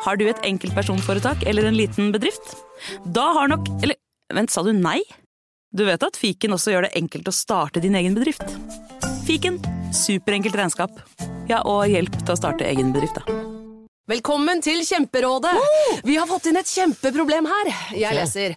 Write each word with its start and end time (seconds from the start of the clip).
Har 0.00 0.16
du 0.16 0.24
et 0.30 0.38
enkeltpersonforetak 0.48 1.42
eller 1.48 1.66
en 1.68 1.76
liten 1.76 2.08
bedrift? 2.14 2.54
Da 3.04 3.26
har 3.36 3.50
nok 3.52 3.68
Eller 3.82 3.98
vent, 4.32 4.50
sa 4.50 4.62
du 4.64 4.72
nei? 4.72 5.00
Du 5.76 5.84
vet 5.84 6.02
at 6.02 6.16
fiken 6.16 6.56
også 6.56 6.72
gjør 6.72 6.86
det 6.86 6.94
enkelt 6.98 7.28
å 7.28 7.34
starte 7.34 7.82
din 7.84 7.98
egen 7.98 8.16
bedrift? 8.16 8.42
Fiken 9.26 9.60
superenkelt 9.94 10.56
regnskap. 10.56 10.96
Ja, 11.50 11.60
og 11.68 11.84
hjelp 11.90 12.16
til 12.16 12.32
å 12.32 12.38
starte 12.38 12.66
egen 12.66 12.94
bedrift, 12.94 13.20
da. 13.20 13.36
Velkommen 14.10 14.62
til 14.64 14.80
Kjemperådet! 14.86 15.52
Vi 16.06 16.16
har 16.16 16.26
fått 16.26 16.48
inn 16.50 16.58
et 16.58 16.70
kjempeproblem 16.70 17.46
her. 17.50 17.70
Jeg 17.94 18.16
leser. 18.16 18.56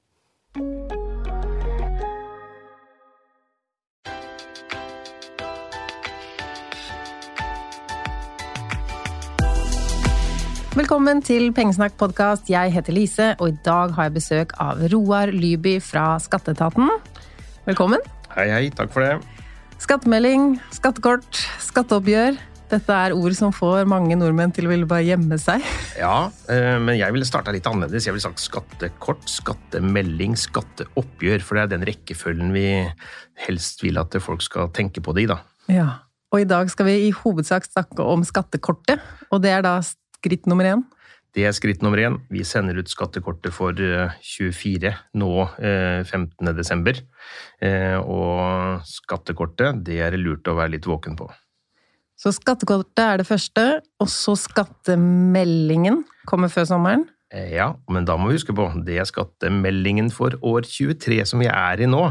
Velkommen 10.71 11.19
til 11.19 11.49
Pengesnakk 11.51 11.97
podkast. 11.99 12.47
Jeg 12.47 12.71
heter 12.71 12.95
Lise, 12.95 13.25
og 13.43 13.49
i 13.51 13.57
dag 13.65 13.91
har 13.91 14.05
jeg 14.07 14.13
besøk 14.15 14.53
av 14.63 14.79
Roar 14.93 15.27
Lyby 15.35 15.73
fra 15.83 16.13
Skatteetaten. 16.23 16.87
Velkommen. 17.65 17.99
Hei, 18.31 18.45
hei. 18.47 18.61
Takk 18.71 18.93
for 18.93 19.03
det. 19.03 19.17
Skattemelding, 19.83 20.53
skattekort, 20.71 21.41
skatteoppgjør. 21.65 22.39
Dette 22.71 22.99
er 23.03 23.11
ord 23.11 23.35
som 23.35 23.51
får 23.51 23.83
mange 23.91 24.15
nordmenn 24.15 24.55
til 24.55 24.69
å 24.69 24.71
ville 24.71 24.87
bare 24.87 25.03
gjemme 25.09 25.35
seg. 25.43 25.59
Ja, 25.99 26.31
eh, 26.47 26.79
men 26.79 26.95
jeg 26.95 27.17
ville 27.17 27.27
starta 27.27 27.51
litt 27.51 27.67
annerledes. 27.67 28.07
Jeg 28.07 28.15
ville 28.15 28.23
sagt 28.23 28.39
skattekort, 28.39 29.27
skattemelding, 29.27 30.39
skatteoppgjør. 30.39 31.43
For 31.43 31.59
det 31.59 31.65
er 31.65 31.73
den 31.75 31.87
rekkefølgen 31.91 32.55
vi 32.55 32.69
helst 33.43 33.83
vil 33.83 33.99
at 33.99 34.15
folk 34.23 34.47
skal 34.47 34.71
tenke 34.71 35.03
på 35.03 35.19
det 35.19 35.27
i, 35.27 35.31
da. 35.35 35.41
Ja. 35.67 35.89
Og 36.31 36.45
i 36.45 36.47
dag 36.47 36.71
skal 36.71 36.87
vi 36.87 37.09
i 37.09 37.11
hovedsak 37.11 37.67
snakke 37.67 38.07
om 38.07 38.23
skattekortet, 38.23 39.03
og 39.35 39.43
det 39.43 39.51
er 39.51 39.65
da 39.67 39.81
skritt 40.21 40.45
nummer 40.49 40.69
én. 40.69 40.83
Det 41.31 41.45
er 41.47 41.53
skritt 41.55 41.79
nummer 41.83 41.97
én. 42.03 42.17
Vi 42.29 42.43
sender 42.43 42.75
ut 42.81 42.89
skattekortet 42.91 43.53
for 43.55 43.71
eh, 43.79 44.11
24 44.21 44.91
nå 45.15 45.29
eh, 45.63 46.01
15. 46.03 46.51
desember. 46.57 46.99
Eh, 47.63 47.95
Og 48.03 48.81
skattekortet, 48.87 49.79
det 49.87 50.01
er 50.03 50.11
det 50.11 50.19
lurt 50.19 50.47
å 50.51 50.57
være 50.57 50.75
litt 50.75 50.89
våken 50.89 51.15
på. 51.19 51.29
Så 52.19 52.33
skattekortet 52.35 52.99
er 53.01 53.21
det 53.23 53.25
første, 53.29 53.63
og 53.97 54.09
så 54.11 54.35
skattemeldingen 54.37 56.03
kommer 56.29 56.51
før 56.53 56.67
sommeren. 56.69 57.07
Eh, 57.31 57.55
Ja, 57.55 57.71
men 57.89 58.05
da 58.05 58.17
må 58.19 58.27
vi 58.29 58.35
huske 58.37 58.53
på, 58.53 58.67
det 58.85 58.99
er 58.99 59.07
skattemeldingen 59.07 60.11
for 60.11 60.35
år 60.43 60.67
23 60.67 61.23
som 61.25 61.39
vi 61.39 61.47
er 61.47 61.81
i 61.81 61.87
nå. 61.89 62.03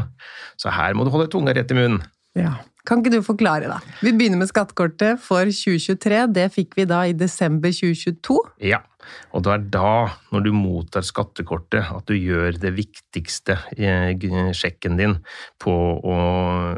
Så 0.59 0.73
her 0.73 0.97
må 0.97 1.05
du 1.05 1.13
holde 1.13 1.29
tunga 1.31 1.53
rett 1.53 1.71
i 1.71 1.77
munnen. 1.77 2.01
Ja. 2.35 2.57
Kan 2.87 3.01
ikke 3.01 3.13
du 3.13 3.21
forklare, 3.25 3.69
da? 3.69 3.79
Vi 4.01 4.13
begynner 4.15 4.41
med 4.41 4.49
skattekortet 4.49 5.19
for 5.21 5.45
2023. 5.45 6.23
Det 6.33 6.47
fikk 6.53 6.77
vi 6.79 6.87
da 6.89 7.03
i 7.09 7.13
desember 7.17 7.73
2022. 7.73 8.37
Ja, 8.71 8.81
og 9.35 9.45
det 9.45 9.53
er 9.53 9.65
da, 9.73 9.91
når 10.33 10.45
du 10.45 10.51
mottar 10.55 11.05
skattekortet, 11.05 11.91
at 11.93 12.09
du 12.09 12.15
gjør 12.17 12.57
det 12.61 12.73
viktigste 12.77 13.57
eh, 13.77 14.15
sjekken 14.57 14.97
din 14.99 15.17
på 15.61 15.73
å, 15.73 16.17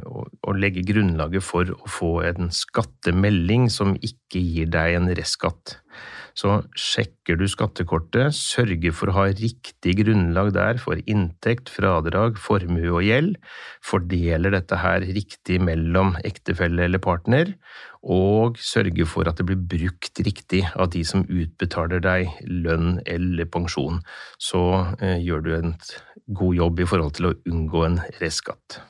å, 0.04 0.26
å 0.28 0.58
legge 0.58 0.86
grunnlaget 0.88 1.46
for 1.46 1.72
å 1.76 1.92
få 1.92 2.14
en 2.30 2.52
skattemelding 2.54 3.70
som 3.74 3.96
ikke 4.00 4.44
gir 4.44 4.74
deg 4.74 5.00
en 5.00 5.12
restskatt. 5.16 5.78
Så 6.34 6.64
sjekker 6.74 7.38
du 7.38 7.46
skattekortet, 7.50 8.34
sørger 8.34 8.94
for 8.96 9.12
å 9.12 9.18
ha 9.20 9.26
riktig 9.38 9.94
grunnlag 10.00 10.50
der 10.56 10.80
for 10.82 10.98
inntekt, 11.06 11.70
fradrag, 11.70 12.40
formue 12.42 12.90
og 12.90 13.04
gjeld, 13.06 13.36
fordeler 13.86 14.56
dette 14.56 14.80
her 14.82 15.06
riktig 15.06 15.60
mellom 15.62 16.16
ektefelle 16.26 16.88
eller 16.88 17.02
partner, 17.04 17.54
og 18.02 18.58
sørger 18.58 19.08
for 19.08 19.30
at 19.30 19.38
det 19.40 19.46
blir 19.48 19.62
brukt 19.62 20.24
riktig 20.26 20.64
av 20.74 20.90
de 20.96 21.04
som 21.08 21.22
utbetaler 21.30 22.02
deg 22.04 22.34
lønn 22.50 22.98
eller 23.06 23.48
pensjon. 23.54 24.02
Så 24.42 24.64
eh, 25.00 25.22
gjør 25.22 25.46
du 25.46 25.54
en 25.60 25.78
god 26.34 26.58
jobb 26.58 26.82
i 26.82 26.90
forhold 26.90 27.16
til 27.20 27.30
å 27.30 27.38
unngå 27.54 27.86
en 27.86 28.02
restskatt. 28.20 28.82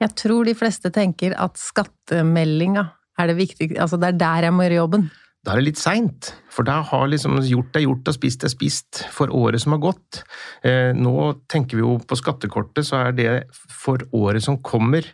Jeg 0.00 0.16
tror 0.16 0.48
de 0.48 0.56
fleste 0.56 0.90
tenker 0.92 1.34
at 1.38 1.60
skattemeldinga 1.60 2.88
er 3.20 3.30
det 3.30 3.36
viktigste, 3.36 3.80
altså 3.84 3.98
det 4.00 4.14
er 4.14 4.20
der 4.20 4.46
jeg 4.48 4.56
må 4.56 4.64
gjøre 4.64 4.80
jobben. 4.80 5.10
Da 5.40 5.54
er 5.54 5.62
det 5.62 5.70
litt 5.70 5.80
seint, 5.80 6.34
for 6.52 6.68
da 6.68 6.82
har 6.84 7.06
liksom 7.08 7.38
gjort 7.48 7.78
er 7.78 7.86
gjort 7.86 8.10
og 8.10 8.16
spist 8.16 8.42
er 8.44 8.52
spist 8.52 8.98
for 9.14 9.32
året 9.32 9.62
som 9.62 9.72
har 9.72 9.80
gått. 9.86 10.20
Eh, 10.68 10.92
nå 10.92 11.14
tenker 11.48 11.78
vi 11.78 11.84
jo 11.86 11.94
på 12.04 12.18
skattekortet, 12.20 12.84
så 12.84 13.06
er 13.06 13.14
det 13.16 13.30
for 13.54 14.04
året 14.12 14.44
som 14.44 14.58
kommer. 14.60 15.06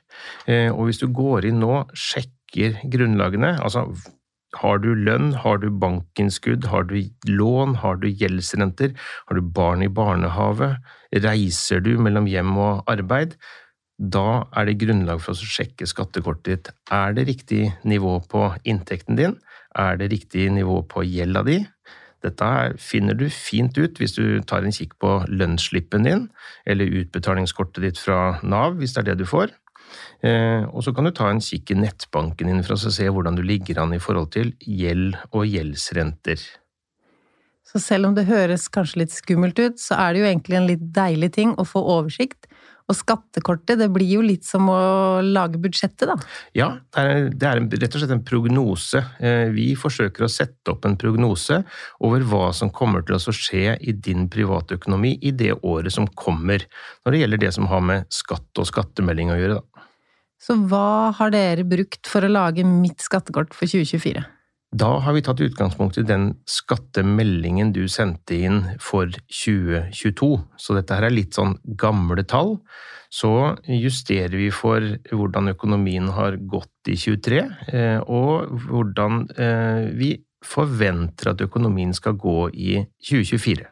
Eh, 0.50 0.66
og 0.72 0.88
hvis 0.88 0.98
du 0.98 1.06
går 1.14 1.46
inn 1.46 1.60
nå, 1.62 1.84
sjekker 1.94 2.80
grunnlagene, 2.90 3.52
altså 3.62 3.86
har 4.56 4.80
du 4.82 4.88
lønn, 4.98 5.30
har 5.44 5.60
du 5.62 5.68
bankinnskudd, 5.70 6.66
har 6.72 6.88
du 6.90 6.96
lån, 7.30 7.76
har 7.84 8.00
du 8.02 8.08
gjeldsrenter, 8.10 8.96
har 9.28 9.38
du 9.38 9.52
barn 9.54 9.84
i 9.86 9.92
barnehave, 9.92 10.72
reiser 11.14 11.84
du 11.84 11.92
mellom 12.02 12.26
hjem 12.30 12.56
og 12.58 12.82
arbeid, 12.90 13.36
da 13.96 14.44
er 14.52 14.68
det 14.68 14.80
grunnlag 14.82 15.22
for 15.24 15.32
å 15.32 15.50
sjekke 15.54 15.86
skattekortet 15.88 16.48
ditt. 16.50 16.74
Er 16.92 17.14
det 17.16 17.28
riktig 17.30 17.70
nivå 17.88 18.18
på 18.28 18.50
inntekten 18.68 19.16
din? 19.16 19.38
Er 19.76 19.98
det 20.00 20.10
riktig 20.12 20.48
nivå 20.54 20.80
på 20.88 21.04
gjelda 21.04 21.42
di? 21.46 21.60
Dette 22.24 22.48
finner 22.80 23.14
du 23.14 23.28
fint 23.30 23.76
ut 23.78 24.00
hvis 24.00 24.16
du 24.16 24.40
tar 24.48 24.64
en 24.64 24.74
kikk 24.74 24.96
på 25.02 25.18
lønnsslippen 25.28 26.06
din, 26.08 26.26
eller 26.66 26.98
utbetalingskortet 27.02 27.84
ditt 27.84 28.00
fra 28.00 28.38
Nav, 28.42 28.78
hvis 28.80 28.96
det 28.96 29.04
er 29.04 29.10
det 29.12 29.20
du 29.22 29.28
får. 29.28 29.52
Eh, 30.24 30.64
og 30.72 30.82
så 30.82 30.94
kan 30.96 31.06
du 31.06 31.12
ta 31.14 31.28
en 31.30 31.42
kikk 31.44 31.70
i 31.70 31.78
nettbanken 31.78 32.50
din 32.50 32.64
for 32.66 32.76
å 32.76 32.92
se 32.92 33.06
hvordan 33.06 33.36
du 33.38 33.44
ligger 33.46 33.82
an 33.82 33.94
i 33.94 34.02
forhold 34.02 34.32
til 34.34 34.54
gjeld 34.64 35.18
og 35.30 35.44
gjeldsrenter. 35.46 36.40
Så 37.66 37.82
selv 37.82 38.08
om 38.08 38.14
det 38.16 38.28
høres 38.28 38.68
kanskje 38.72 39.02
litt 39.02 39.14
skummelt 39.14 39.58
ut, 39.58 39.80
så 39.82 39.98
er 39.98 40.14
det 40.14 40.22
jo 40.22 40.28
egentlig 40.30 40.58
en 40.58 40.68
litt 40.70 40.84
deilig 40.96 41.32
ting 41.36 41.54
å 41.58 41.66
få 41.66 41.82
oversikt. 41.82 42.46
Og 42.86 42.94
skattekortet, 42.94 43.80
det 43.80 43.88
blir 43.90 44.12
jo 44.18 44.22
litt 44.22 44.46
som 44.46 44.68
å 44.70 44.78
lage 45.24 45.58
budsjettet, 45.58 46.06
da. 46.06 46.14
Ja, 46.54 46.68
det 46.94 47.02
er, 47.02 47.24
det 47.34 47.48
er 47.48 47.60
en, 47.60 47.66
rett 47.72 47.96
og 47.96 48.02
slett 48.02 48.14
en 48.14 48.22
prognose. 48.26 49.02
Eh, 49.18 49.48
Vi 49.56 49.72
forsøker 49.78 50.26
å 50.26 50.30
sette 50.30 50.70
opp 50.70 50.86
en 50.86 50.94
prognose 51.00 51.62
over 52.06 52.22
hva 52.30 52.52
som 52.54 52.70
kommer 52.70 53.02
til 53.06 53.18
å 53.18 53.34
skje 53.34 53.74
i 53.80 53.96
din 53.96 54.28
privatøkonomi 54.30 55.16
i 55.18 55.34
det 55.34 55.56
året 55.66 55.96
som 55.96 56.06
kommer, 56.14 56.62
når 57.02 57.16
det 57.16 57.24
gjelder 57.24 57.42
det 57.46 57.52
som 57.58 57.66
har 57.72 57.82
med 57.82 58.06
skatt 58.14 58.62
og 58.62 58.70
skattemelding 58.70 59.34
å 59.34 59.40
gjøre. 59.40 59.58
Da. 59.58 59.86
Så 60.46 60.54
hva 60.70 61.10
har 61.18 61.34
dere 61.34 61.66
brukt 61.66 62.06
for 62.06 62.22
å 62.22 62.30
lage 62.30 62.62
mitt 62.66 63.02
skattekort 63.02 63.56
for 63.56 63.66
2024? 63.66 64.22
Da 64.74 64.96
har 64.98 65.14
vi 65.14 65.22
tatt 65.22 65.40
utgangspunkt 65.40 65.98
i 66.00 66.02
den 66.02 66.32
skattemeldingen 66.50 67.70
du 67.72 67.84
sendte 67.88 68.34
inn 68.48 68.62
for 68.82 69.12
2022. 69.30 70.30
Så 70.58 70.74
dette 70.76 70.96
her 70.98 71.06
er 71.06 71.14
litt 71.14 71.38
sånn 71.38 71.54
gamle 71.78 72.24
tall. 72.26 72.56
Så 73.12 73.30
justerer 73.70 74.34
vi 74.34 74.50
for 74.50 74.82
hvordan 75.12 75.52
økonomien 75.52 76.10
har 76.16 76.36
gått 76.50 76.90
i 76.90 76.96
23, 76.98 77.44
eh, 77.70 78.00
og 78.02 78.50
hvordan 78.66 79.22
eh, 79.38 79.86
vi 79.94 80.10
forventer 80.44 81.32
at 81.32 81.46
økonomien 81.46 81.94
skal 81.94 82.18
gå 82.18 82.50
i 82.50 82.82
2024. 83.06 83.70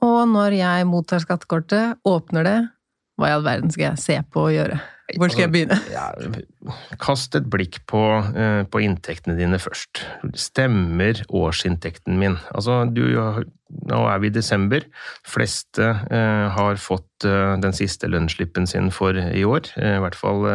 Og 0.00 0.20
når 0.32 0.56
jeg 0.56 0.88
mottar 0.88 1.20
skattekortet, 1.20 2.00
åpner 2.08 2.46
det, 2.46 2.58
hva 3.20 3.28
i 3.28 3.36
all 3.36 3.44
verden 3.44 3.72
skal 3.72 3.90
jeg 3.90 4.00
se 4.00 4.16
på 4.32 4.48
og 4.48 4.54
gjøre? 4.56 4.80
Hvor 5.18 5.32
skal 5.32 5.46
jeg 5.46 5.52
begynne? 5.54 5.78
Ja, 5.90 6.10
kast 7.00 7.34
et 7.38 7.48
blikk 7.50 7.80
på, 7.90 8.02
eh, 8.36 8.62
på, 8.70 8.82
inntektene 8.84 9.38
dine 9.38 9.58
først. 9.62 10.04
Stemmer 10.38 11.24
årsinntekten 11.28 12.18
min? 12.20 12.36
Altså, 12.54 12.82
du, 12.90 13.02
nå 13.90 14.00
er 14.10 14.20
vi 14.22 14.30
i 14.30 14.34
desember. 14.34 14.84
Fleste 15.28 15.86
eh, 16.10 16.46
har 16.54 16.80
fått 16.80 17.26
eh, 17.28 17.54
den 17.62 17.74
siste 17.76 18.10
lønnsslippen 18.10 18.66
sin 18.70 18.90
for 18.94 19.16
i 19.16 19.44
år. 19.46 19.70
I 19.78 19.98
hvert 20.02 20.18
fall 20.18 20.46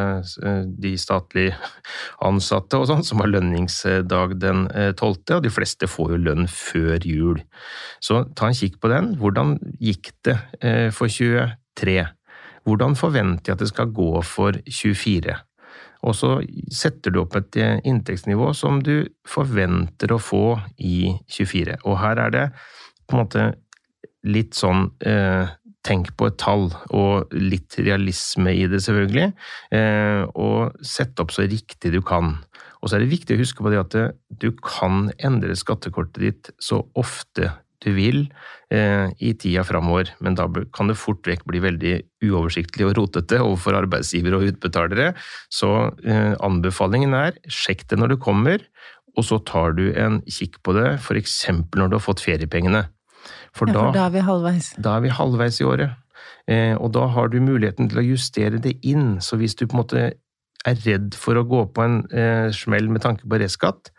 de 0.81 0.94
statlig 1.00 1.50
ansatte 2.25 2.80
og 2.80 2.90
sånn, 2.90 3.06
som 3.08 3.24
har 3.24 3.31
lønningsdag 3.31 4.38
den 4.42 4.68
12., 4.69 5.06
eh, 5.06 5.38
og 5.38 5.46
de 5.46 5.54
fleste 5.54 5.90
får 5.90 6.16
jo 6.16 6.22
lønn 6.30 6.50
før 6.51 7.08
jul. 7.08 7.42
Så 8.04 8.25
ta 8.38 8.51
en 8.51 8.58
kikk 8.58 8.80
på 8.84 8.92
den. 8.92 9.16
Hvordan 9.22 9.58
gikk 9.80 10.13
det 10.28 10.38
for 10.96 11.12
23? 11.12 12.04
Hvordan 12.66 12.96
forventer 12.98 13.52
jeg 13.52 13.58
at 13.58 13.64
det 13.64 13.72
skal 13.72 13.92
gå 13.94 14.22
for 14.26 14.58
24? 14.66 15.36
Og 16.06 16.14
så 16.18 16.38
setter 16.74 17.14
du 17.14 17.22
opp 17.24 17.36
et 17.38 17.58
eh, 17.62 17.78
inntektsnivå 17.88 18.52
som 18.58 18.82
du 18.86 19.08
forventer 19.30 20.14
å 20.14 20.22
få 20.22 20.58
i 20.78 21.14
24. 21.32 21.80
Og 21.86 22.00
her 22.02 22.22
er 22.28 22.34
det 22.34 22.48
på 23.06 23.16
en 23.16 23.24
måte 23.24 23.46
litt 24.26 24.58
sånn 24.58 24.90
eh, 25.06 25.54
Tenk 25.86 26.16
på 26.18 26.26
et 26.26 26.38
tall, 26.42 26.64
og 26.98 27.34
litt 27.38 27.76
realisme 27.78 28.50
i 28.58 28.64
det, 28.66 28.80
selvfølgelig. 28.82 29.28
Eh, 29.78 30.24
og 30.34 30.80
sett 30.82 31.22
opp 31.22 31.30
så 31.30 31.46
riktig 31.46 31.92
du 31.94 32.00
kan. 32.02 32.32
Og 32.82 32.90
så 32.90 32.98
er 32.98 33.04
det 33.04 33.12
viktig 33.12 33.36
å 33.36 33.42
huske 33.44 33.62
på 33.62 33.70
det 33.70 33.84
at 33.84 33.98
du 34.42 34.48
kan 34.66 35.12
endre 35.22 35.54
skattekortet 35.54 36.18
ditt 36.24 36.50
så 36.58 36.82
ofte 36.98 37.52
du 37.83 37.92
vil 37.95 38.22
eh, 38.74 39.12
i 39.19 39.33
tida 39.39 39.66
framover, 39.68 40.12
men 40.24 40.38
da 40.38 40.48
kan 40.75 40.89
det 40.92 40.98
fort 41.00 41.25
vekk 41.27 41.45
bli 41.50 41.62
veldig 41.63 41.95
uoversiktlig 42.25 42.88
og 42.88 42.95
rotete 43.00 43.42
overfor 43.44 43.77
arbeidsgivere 43.81 44.39
og 44.39 44.50
utbetalere. 44.54 45.12
Så 45.54 45.72
eh, 46.06 46.33
anbefalingen 46.45 47.16
er 47.18 47.39
sjekk 47.51 47.86
det 47.92 48.00
når 48.01 48.16
det 48.16 48.22
kommer, 48.24 48.66
og 49.16 49.27
så 49.27 49.39
tar 49.48 49.75
du 49.77 49.88
en 49.94 50.19
kikk 50.27 50.60
på 50.66 50.75
det 50.75 50.98
f.eks. 51.00 51.38
når 51.75 51.92
du 51.92 51.98
har 51.98 52.04
fått 52.04 52.24
feriepengene. 52.24 52.86
For, 53.56 53.69
ja, 53.69 53.72
for 53.72 53.72
da, 53.72 53.86
da, 53.95 54.07
er 54.10 54.16
vi 54.16 54.25
halvveis. 54.27 54.74
Da 54.83 54.98
er 54.98 55.06
vi 55.06 55.13
halvveis 55.16 55.62
i 55.62 55.68
året. 55.68 55.95
Eh, 56.51 56.75
og 56.75 56.92
da 56.94 57.07
har 57.10 57.31
du 57.31 57.39
muligheten 57.42 57.89
til 57.89 58.01
å 58.01 58.06
justere 58.06 58.60
det 58.62 58.75
inn. 58.86 59.18
Så 59.24 59.39
hvis 59.42 59.56
du 59.57 59.66
på 59.66 59.77
en 59.77 59.81
måte 59.81 60.06
er 60.66 60.81
redd 60.86 61.16
for 61.18 61.38
å 61.38 61.45
gå 61.48 61.63
på 61.74 61.86
en 61.86 62.01
eh, 62.12 62.50
smell 62.54 62.89
med 62.92 63.06
tanke 63.06 63.27
på 63.30 63.39
reskatt, 63.42 63.92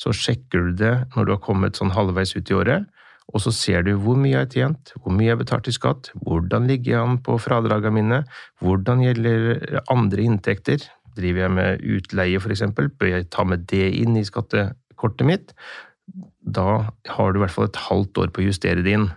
så 0.00 0.14
sjekker 0.16 0.68
du 0.68 0.72
det 0.80 0.94
når 1.14 1.26
du 1.26 1.34
har 1.34 1.42
kommet 1.44 1.78
sånn 1.78 1.92
halvveis 1.94 2.34
ut 2.34 2.50
i 2.50 2.56
året, 2.56 2.88
og 3.30 3.42
så 3.44 3.52
ser 3.54 3.84
du 3.86 3.92
hvor 4.02 4.18
mye 4.18 4.34
jeg 4.34 4.40
har 4.40 4.50
tjent, 4.50 4.92
hvor 4.98 5.14
mye 5.14 5.28
jeg 5.28 5.36
har 5.36 5.42
betalt 5.44 5.70
i 5.70 5.76
skatt, 5.76 6.10
hvordan 6.26 6.66
ligger 6.70 6.94
jeg 6.94 7.04
an 7.04 7.20
på 7.24 7.38
fradragene 7.40 7.94
mine, 7.94 8.18
hvordan 8.64 9.04
gjelder 9.04 9.80
andre 9.92 10.26
inntekter, 10.26 10.84
driver 11.16 11.44
jeg 11.44 11.54
med 11.56 11.86
utleie 11.96 12.42
eksempel, 12.54 12.90
bør 12.90 13.14
jeg 13.14 13.30
ta 13.32 13.44
med 13.46 13.66
det 13.70 13.88
inn 14.00 14.16
i 14.18 14.26
skattekortet 14.26 15.28
mitt? 15.28 15.54
Da 16.42 16.88
har 17.14 17.32
du 17.32 17.38
i 17.38 17.44
hvert 17.44 17.54
fall 17.54 17.70
et 17.70 17.84
halvt 17.88 18.24
år 18.24 18.32
på 18.32 18.42
å 18.42 18.48
justere 18.48 18.84
det 18.84 18.96
inn. 18.98 19.08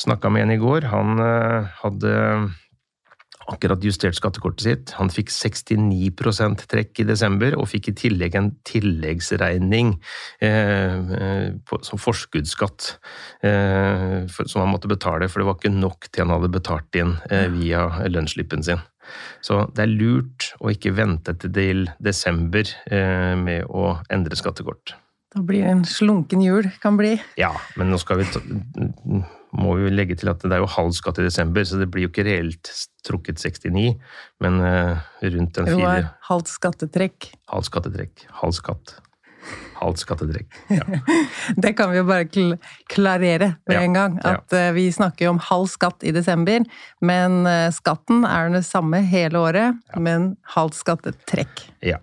Snakka 0.00 0.30
med 0.32 0.46
en 0.46 0.54
i 0.54 0.60
går, 0.60 0.86
han 0.88 1.20
eh, 1.20 1.70
hadde 1.82 2.14
akkurat 3.50 3.82
justert 3.84 4.16
skattekortet 4.18 4.64
sitt. 4.64 4.92
Han 4.98 5.10
fikk 5.12 5.32
69% 5.32 6.64
trekk 6.70 7.02
i 7.02 7.06
desember, 7.08 7.56
og 7.58 7.68
fikk 7.70 7.90
i 7.90 7.96
tillegg 8.04 8.36
en 8.38 8.52
tilleggsregning 8.68 9.96
eh, 10.44 11.16
eh 11.20 11.76
som 11.86 12.00
forskuddsskatt 12.00 12.86
eh, 13.46 14.26
som 14.28 14.62
han 14.62 14.70
måtte 14.72 14.90
betale, 14.90 15.28
for 15.30 15.40
det 15.40 15.48
var 15.48 15.58
ikke 15.58 15.74
nok 15.74 16.08
til 16.10 16.24
han 16.24 16.34
hadde 16.34 16.52
betalt 16.52 16.98
inn 16.98 17.16
eh, 17.30 17.48
via 17.52 17.86
lønnsslippen 18.08 18.64
sin. 18.66 18.82
Så 19.42 19.64
det 19.74 19.84
er 19.84 19.94
lurt 19.94 20.52
å 20.60 20.70
ikke 20.70 20.94
vente 20.94 21.34
til 21.40 21.88
desember 21.98 22.68
med 22.86 23.64
å 23.66 23.96
endre 24.12 24.38
skattekort. 24.38 24.94
Da 25.34 25.42
blir 25.46 25.64
det 25.64 25.72
en 25.72 25.84
slunken 25.88 26.44
jul, 26.44 26.68
kan 26.82 26.98
bli. 26.98 27.16
Ja, 27.40 27.50
men 27.78 27.90
nå 27.90 27.98
skal 28.02 28.20
vi 28.22 28.28
ta 28.30 28.42
må 29.56 29.74
vi 29.80 29.90
legge 29.92 30.16
til 30.18 30.30
at 30.30 30.42
det 30.44 30.54
er 30.54 30.62
jo 30.62 30.70
halv 30.70 30.94
skatt 30.96 31.18
i 31.18 31.26
desember, 31.26 31.64
så 31.66 31.80
det 31.80 31.90
blir 31.90 32.06
jo 32.06 32.12
ikke 32.12 32.26
reelt 32.28 32.70
trukket 33.06 33.40
69, 33.42 33.94
men 34.44 34.58
uh, 34.62 35.00
rundt 35.24 35.54
den 35.58 35.70
fire 35.70 35.94
Jo, 36.02 36.10
halvt 36.30 36.52
skattetrekk. 36.52 37.30
Halvt 37.50 37.70
skattetrekk. 37.70 38.26
Halv 38.42 38.58
skatt. 38.58 38.98
Halvt 39.80 40.02
skattetrekk. 40.04 40.58
Ja. 40.78 40.84
det 41.56 41.72
kan 41.78 41.90
vi 41.90 41.98
jo 41.98 42.04
bare 42.06 42.28
kl 42.28 42.52
klarere 42.92 43.54
med 43.66 43.78
ja. 43.78 43.82
en 43.82 43.96
gang. 43.96 44.20
At 44.22 44.54
ja. 44.54 44.68
uh, 44.68 44.74
vi 44.76 44.86
snakker 44.94 45.26
jo 45.26 45.34
om 45.34 45.42
halv 45.50 45.70
skatt 45.72 46.06
i 46.06 46.14
desember, 46.14 46.62
men 47.02 47.40
uh, 47.48 47.72
skatten 47.74 48.22
er 48.28 48.52
den 48.52 48.66
samme 48.66 49.02
hele 49.08 49.40
året, 49.40 49.80
men 49.96 50.34
halvt 50.54 50.78
skattetrekk. 50.84 51.66
Ja. 51.82 51.98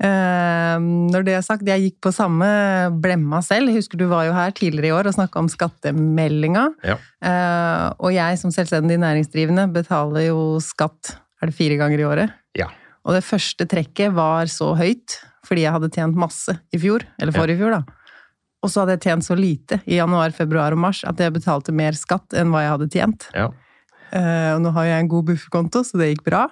Ehm, 0.00 1.10
når 1.12 1.24
det 1.26 1.34
er 1.36 1.44
sagt, 1.44 1.66
jeg 1.68 1.84
gikk 1.84 1.98
på 2.06 2.12
samme 2.14 2.48
blemma 3.04 3.42
selv. 3.44 3.72
Husker 3.74 4.00
du 4.00 4.06
var 4.08 4.26
jo 4.28 4.36
her 4.36 4.54
tidligere 4.56 4.88
i 4.88 4.94
år 4.96 5.10
og 5.10 5.16
snakka 5.18 5.42
om 5.42 5.50
skattemeldinga. 5.52 6.66
Ja. 6.86 6.96
Ehm, 7.20 7.96
og 8.00 8.14
jeg 8.16 8.40
som 8.40 8.54
selvstendig 8.54 9.00
næringsdrivende 9.02 9.68
betaler 9.74 10.30
jo 10.30 10.42
skatt 10.64 11.16
er 11.40 11.50
det 11.50 11.56
fire 11.56 11.76
ganger 11.80 12.00
i 12.00 12.08
året. 12.08 12.36
Ja. 12.56 12.68
Og 13.04 13.16
det 13.16 13.24
første 13.24 13.66
trekket 13.68 14.12
var 14.16 14.48
så 14.52 14.74
høyt 14.78 15.20
fordi 15.46 15.64
jeg 15.64 15.72
hadde 15.74 15.88
tjent 15.90 16.18
masse 16.20 16.52
i 16.70 16.78
fjor, 16.78 17.02
eller 17.18 17.34
forrige 17.34 17.58
fjor, 17.58 17.72
da. 17.74 17.80
Og 18.60 18.70
så 18.70 18.82
hadde 18.82 18.94
jeg 18.98 19.02
tjent 19.08 19.24
så 19.24 19.34
lite 19.34 19.80
i 19.88 19.96
januar, 19.96 20.30
februar 20.36 20.76
og 20.76 20.82
mars 20.84 21.00
at 21.08 21.18
jeg 21.18 21.32
betalte 21.34 21.74
mer 21.74 21.96
skatt 21.96 22.36
enn 22.36 22.52
hva 22.52 22.60
jeg 22.62 22.72
hadde 22.74 22.88
tjent. 22.92 23.26
Ja. 23.34 23.48
Uh, 24.10 24.56
og 24.56 24.60
nå 24.64 24.72
har 24.74 24.88
jeg 24.88 25.04
en 25.04 25.10
god 25.10 25.26
bufferkonto, 25.30 25.82
så 25.86 25.98
det 25.98 26.10
gikk 26.12 26.24
bra. 26.28 26.44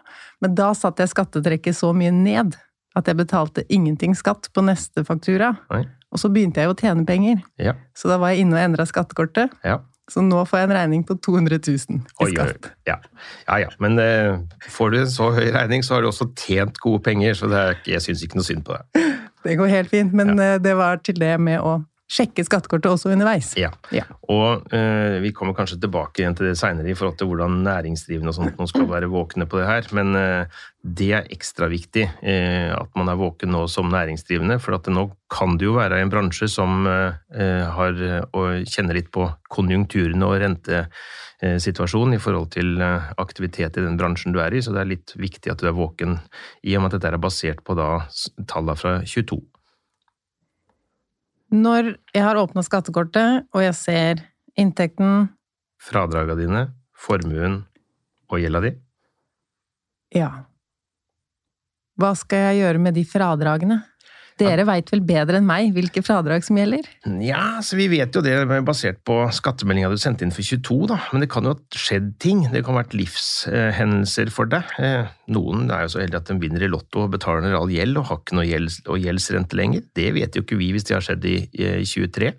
Men 0.43 0.57
da 0.59 0.71
satte 0.79 1.05
jeg 1.05 1.13
skattetrekket 1.13 1.77
så 1.77 1.93
mye 1.95 2.15
ned 2.15 2.57
at 2.99 3.09
jeg 3.11 3.19
betalte 3.19 3.65
ingenting 3.73 4.17
skatt 4.19 4.51
på 4.55 4.65
neste 4.67 5.05
faktura. 5.07 5.55
Nei. 5.73 5.85
Og 6.13 6.23
så 6.23 6.31
begynte 6.33 6.63
jeg 6.63 6.71
jo 6.71 6.75
å 6.75 6.79
tjene 6.79 7.05
penger. 7.09 7.43
Ja. 7.61 7.77
Så 7.97 8.09
da 8.11 8.17
var 8.21 8.33
jeg 8.33 8.47
inne 8.47 8.57
og 8.57 8.65
endra 8.65 8.87
skattekortet. 8.89 9.53
Ja. 9.67 9.81
Så 10.09 10.23
nå 10.25 10.41
får 10.49 10.63
jeg 10.63 10.69
en 10.71 10.77
regning 10.79 11.03
på 11.05 11.19
200 11.21 11.59
000 11.69 11.99
i 12.25 12.31
skatt. 12.33 12.71
Ja. 12.89 12.97
ja 13.45 13.59
ja, 13.67 13.69
men 13.83 14.01
eh, 14.01 14.39
får 14.73 14.95
du 14.95 15.01
en 15.03 15.11
så 15.13 15.29
høy 15.37 15.51
regning, 15.53 15.85
så 15.85 15.99
har 15.99 16.05
du 16.05 16.09
også 16.09 16.31
tjent 16.33 16.81
gode 16.81 17.03
penger, 17.05 17.37
så 17.37 17.51
er, 17.53 17.77
jeg 17.89 18.01
syns 18.07 18.25
ikke 18.25 18.41
noe 18.41 18.49
synd 18.49 18.65
på 18.69 18.79
det. 18.79 19.05
Det 19.45 19.55
går 19.55 19.71
helt 19.71 19.89
fint, 19.93 20.13
men 20.19 20.33
ja. 20.35 20.57
Eh, 20.57 20.61
det 20.61 20.73
var 20.77 20.99
til 21.05 21.21
det 21.21 21.37
med 21.41 21.63
å 21.63 21.77
sjekke 22.09 22.45
skattekortet 22.47 22.89
også 22.91 23.11
underveis. 23.13 23.51
Ja, 23.61 23.69
ja. 23.93 24.07
og 24.33 24.65
øh, 24.73 25.19
vi 25.21 25.33
kommer 25.37 25.55
kanskje 25.57 25.77
tilbake 25.83 26.23
igjen 26.23 26.37
til 26.39 26.49
det 26.49 26.57
seinere 26.61 26.89
i 26.89 26.97
forhold 26.97 27.19
til 27.21 27.29
hvordan 27.29 27.61
næringsdrivende 27.67 28.33
og 28.33 28.39
sånt 28.39 28.57
nå 28.57 28.67
skal 28.71 28.89
være 28.89 29.11
våkne 29.13 29.45
på 29.49 29.61
det 29.61 29.67
her, 29.69 29.91
men 29.97 30.17
øh, 30.17 30.63
det 30.99 31.11
er 31.19 31.29
ekstra 31.35 31.69
viktig 31.69 32.07
øh, 32.09 32.71
at 32.79 32.97
man 32.97 33.13
er 33.13 33.21
våken 33.21 33.53
nå 33.53 33.67
som 33.69 33.93
næringsdrivende, 33.93 34.57
for 34.65 34.79
at 34.79 34.89
nå 34.89 35.11
kan 35.29 35.59
det 35.61 35.69
jo 35.69 35.77
være 35.77 36.01
en 36.01 36.13
bransje 36.13 36.49
som 36.49 36.87
har 36.89 37.99
og 38.33 38.65
kjenner 38.65 38.97
litt 38.97 39.11
på 39.13 39.27
konjunkturene 39.53 40.25
og 40.25 40.39
rentesituasjonen 40.41 42.17
i 42.17 42.23
forhold 42.23 42.49
til 42.55 42.81
aktivitet 43.21 43.77
i 43.77 43.85
den 43.85 44.01
bransjen 44.01 44.33
du 44.33 44.41
er 44.41 44.57
i, 44.57 44.65
så 44.65 44.73
det 44.73 44.81
er 44.81 44.93
litt 44.95 45.13
viktig 45.21 45.53
at 45.53 45.61
du 45.61 45.69
er 45.69 45.77
våken 45.77 46.17
i 46.65 46.79
og 46.79 46.87
med 46.87 46.95
at 46.95 46.97
dette 46.97 47.13
er 47.13 47.21
basert 47.21 47.61
på 47.69 47.77
da 47.77 47.91
tallene 48.49 48.79
fra 48.81 48.97
22. 49.05 49.43
Når 51.49 51.95
jeg 52.13 52.25
har 52.25 52.37
åpna 52.37 52.63
skattekortet, 52.65 53.47
og 53.57 53.65
jeg 53.65 53.77
ser 53.77 54.23
inntekten 54.59 55.31
Fradraga 55.81 56.35
dine, 56.37 56.67
formuen 56.99 57.63
og 58.29 58.43
gjelda 58.43 58.61
di? 58.67 58.73
Ja. 60.19 60.31
Hva 61.99 62.11
skal 62.19 62.51
jeg 62.51 62.61
gjøre 62.63 62.83
med 62.83 62.99
de 62.99 63.05
fradragene? 63.09 63.79
Dere 64.39 64.65
veit 64.69 64.91
vel 64.93 65.03
bedre 65.07 65.41
enn 65.41 65.49
meg 65.49 65.73
hvilke 65.77 66.03
fradrag 66.07 66.45
som 66.47 66.59
gjelder? 66.61 66.87
Ja, 67.25 67.59
så 67.65 67.79
vi 67.79 67.89
vet 67.93 68.15
jo 68.15 68.23
det 68.25 68.37
basert 68.67 69.01
på 69.09 69.21
skattemeldinga 69.35 69.91
du 69.93 69.99
sendte 70.01 70.27
inn 70.27 70.35
for 70.35 70.47
22, 70.47 70.79
da. 70.93 71.01
Men 71.13 71.25
det 71.25 71.31
kan 71.33 71.49
jo 71.49 71.55
ha 71.57 71.81
skjedd 71.85 72.15
ting. 72.23 72.45
Det 72.53 72.63
kan 72.63 72.77
ha 72.77 72.83
vært 72.83 72.97
livshendelser 72.99 74.33
for 74.35 74.51
deg. 74.51 74.75
Eh, 74.83 75.11
noen 75.35 75.69
er 75.75 75.85
jo 75.85 75.95
så 75.95 76.03
heldige 76.03 76.23
at 76.23 76.33
de 76.33 76.39
vinner 76.43 76.65
i 76.65 76.71
Lotto 76.71 77.05
og 77.07 77.15
betaler 77.15 77.57
all 77.59 77.73
gjeld 77.73 78.01
og 78.01 78.11
har 78.11 78.23
ikke 78.23 78.39
noe 78.39 79.01
gjeldsrente 79.03 79.59
lenger. 79.59 79.87
Det 79.99 80.11
vet 80.17 80.37
jo 80.39 80.45
ikke 80.47 80.61
vi 80.61 80.73
hvis 80.77 80.89
det 80.89 80.99
har 80.99 81.07
skjedd 81.09 81.29
i, 81.29 81.39
i 81.59 81.87
23. 81.89 82.35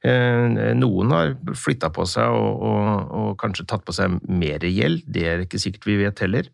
Eh, 0.00 0.74
Noen 0.78 1.12
har 1.12 1.34
flytta 1.58 1.90
på 1.92 2.06
seg 2.08 2.32
og, 2.32 2.62
og, 2.64 3.10
og 3.20 3.32
kanskje 3.40 3.66
tatt 3.68 3.84
på 3.84 3.92
seg 3.96 4.16
mer 4.24 4.64
gjeld, 4.64 5.04
det 5.04 5.26
er 5.28 5.44
ikke 5.44 5.60
sikkert 5.60 5.88
vi 5.90 5.98
vet 6.00 6.22
heller. 6.24 6.48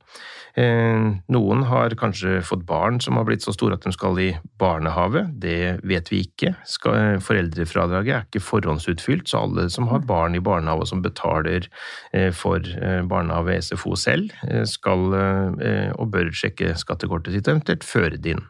Eh, 0.56 1.06
Noen 1.30 1.62
har 1.68 1.94
kanskje 2.00 2.40
fått 2.46 2.64
barn 2.66 2.98
som 3.04 3.18
har 3.20 3.26
blitt 3.28 3.44
så 3.44 3.54
store 3.54 3.76
at 3.76 3.86
de 3.86 3.92
skal 3.94 4.18
i 4.22 4.30
barnehage, 4.58 5.26
det 5.42 5.78
vet 5.86 6.10
vi 6.10 6.24
ikke. 6.24 6.54
Foreldrefradraget 7.22 8.16
er 8.16 8.26
ikke 8.26 8.42
forhåndsutfylt, 8.42 9.28
så 9.30 9.44
alle 9.44 9.68
som 9.70 9.90
har 9.92 10.02
barn 10.08 10.34
i 10.34 10.42
barnehage 10.42 10.86
og 10.86 10.90
som 10.90 11.04
betaler 11.04 11.68
eh, 12.16 12.32
for 12.34 12.64
eh, 12.64 13.02
barnehage 13.06 13.60
SFO 13.68 13.94
selv, 14.00 14.34
eh, 14.48 14.64
skal 14.66 15.06
eh, 15.14 15.94
og 15.94 16.10
bør 16.16 16.34
sjekke 16.34 16.74
skattekortet 16.80 17.36
sitt, 17.36 17.52
eventuelt 17.52 17.86
føre 17.86 18.16
det 18.18 18.34
inn. 18.34 18.46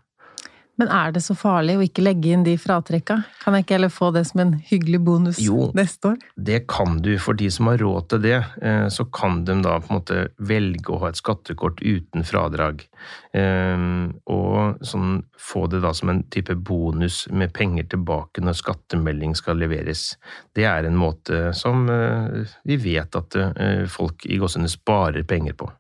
Men 0.77 0.91
er 0.93 1.13
det 1.17 1.23
så 1.25 1.33
farlig 1.39 1.77
å 1.79 1.85
ikke 1.87 2.03
legge 2.05 2.33
inn 2.35 2.43
de 2.45 2.57
fratrekka? 2.61 3.23
Kan 3.43 3.55
jeg 3.57 3.65
ikke 3.65 3.77
heller 3.79 3.93
få 3.93 4.11
det 4.13 4.27
som 4.29 4.43
en 4.43 4.53
hyggelig 4.69 5.01
bonus 5.07 5.39
Jo. 5.41 5.71
neste 5.77 6.11
år? 6.13 6.19
Det 6.37 6.59
kan 6.69 6.99
du, 7.05 7.15
for 7.23 7.39
de 7.39 7.49
som 7.51 7.71
har 7.71 7.79
råd 7.81 8.09
til 8.13 8.21
det, 8.27 8.45
eh, 8.61 8.87
så 8.93 9.07
kan 9.11 9.45
de 9.49 9.57
da 9.65 9.79
på 9.81 9.89
en 9.91 9.97
måte 10.01 10.19
velge 10.39 10.93
å 10.93 10.99
ha 11.01 11.09
et 11.09 11.17
skattekort 11.21 11.81
uten 11.81 12.27
fradrag. 12.29 12.85
Eh, 13.33 13.77
Og 14.27 14.79
sånn, 14.85 15.23
få 15.39 15.67
det 15.71 15.81
da 15.83 15.93
som 15.95 16.11
en 16.11 16.23
type 16.33 16.55
bonus 16.55 17.27
med 17.31 17.53
penger 17.55 17.85
tilbake 17.85 18.43
når 18.43 18.57
skattemelding 18.59 19.35
skal 19.37 19.57
leveres. 19.57 20.17
Det 20.55 20.65
er 20.65 20.85
en 20.85 20.97
måte 20.97 21.55
som 21.55 21.89
eh, 21.89 22.45
vi 22.65 22.77
vet 22.77 23.17
at 23.17 23.37
folk 23.89 24.27
i 24.27 24.39
Gåsene 24.39 24.69
sparer 24.69 25.23
penger 25.25 25.55
på. 25.55 25.71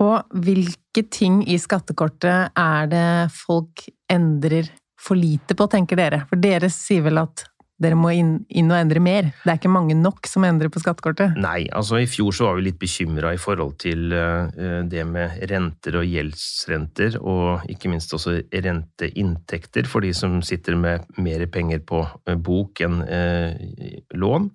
Og 0.00 0.38
hvilke 0.44 1.04
ting 1.12 1.42
i 1.44 1.58
skattekortet 1.60 2.54
er 2.56 2.88
det 2.88 3.08
folk 3.36 3.84
endrer 4.12 4.70
for 5.02 5.18
lite 5.18 5.56
på, 5.58 5.66
tenker 5.68 5.98
dere? 5.98 6.22
For 6.30 6.40
dere 6.40 6.70
sier 6.72 7.04
vel 7.04 7.20
at 7.20 7.44
dere 7.82 7.96
må 7.98 8.12
inn, 8.14 8.32
inn 8.52 8.70
og 8.70 8.78
endre 8.78 9.00
mer? 9.02 9.30
Det 9.42 9.50
er 9.50 9.58
ikke 9.58 9.72
mange 9.72 9.96
nok 9.98 10.28
som 10.30 10.44
endrer 10.46 10.70
på 10.72 10.80
skattekortet? 10.82 11.36
Nei, 11.40 11.64
altså 11.74 11.98
i 11.98 12.08
fjor 12.10 12.34
så 12.36 12.48
var 12.48 12.58
vi 12.58 12.66
litt 12.68 12.78
bekymra 12.80 13.32
i 13.34 13.40
forhold 13.40 13.74
til 13.82 14.14
eh, 14.14 14.82
det 14.88 15.04
med 15.08 15.40
renter 15.50 15.98
og 15.98 16.06
gjeldsrenter, 16.06 17.18
og 17.18 17.66
ikke 17.72 17.90
minst 17.92 18.14
også 18.14 18.38
renteinntekter 18.52 19.88
for 19.90 20.04
de 20.06 20.12
som 20.16 20.40
sitter 20.46 20.78
med 20.78 21.08
mer 21.22 21.46
penger 21.52 21.82
på 21.88 22.04
eh, 22.28 22.38
bok 22.38 22.84
enn 22.86 23.02
eh, 23.02 23.91
lån. 24.22 24.48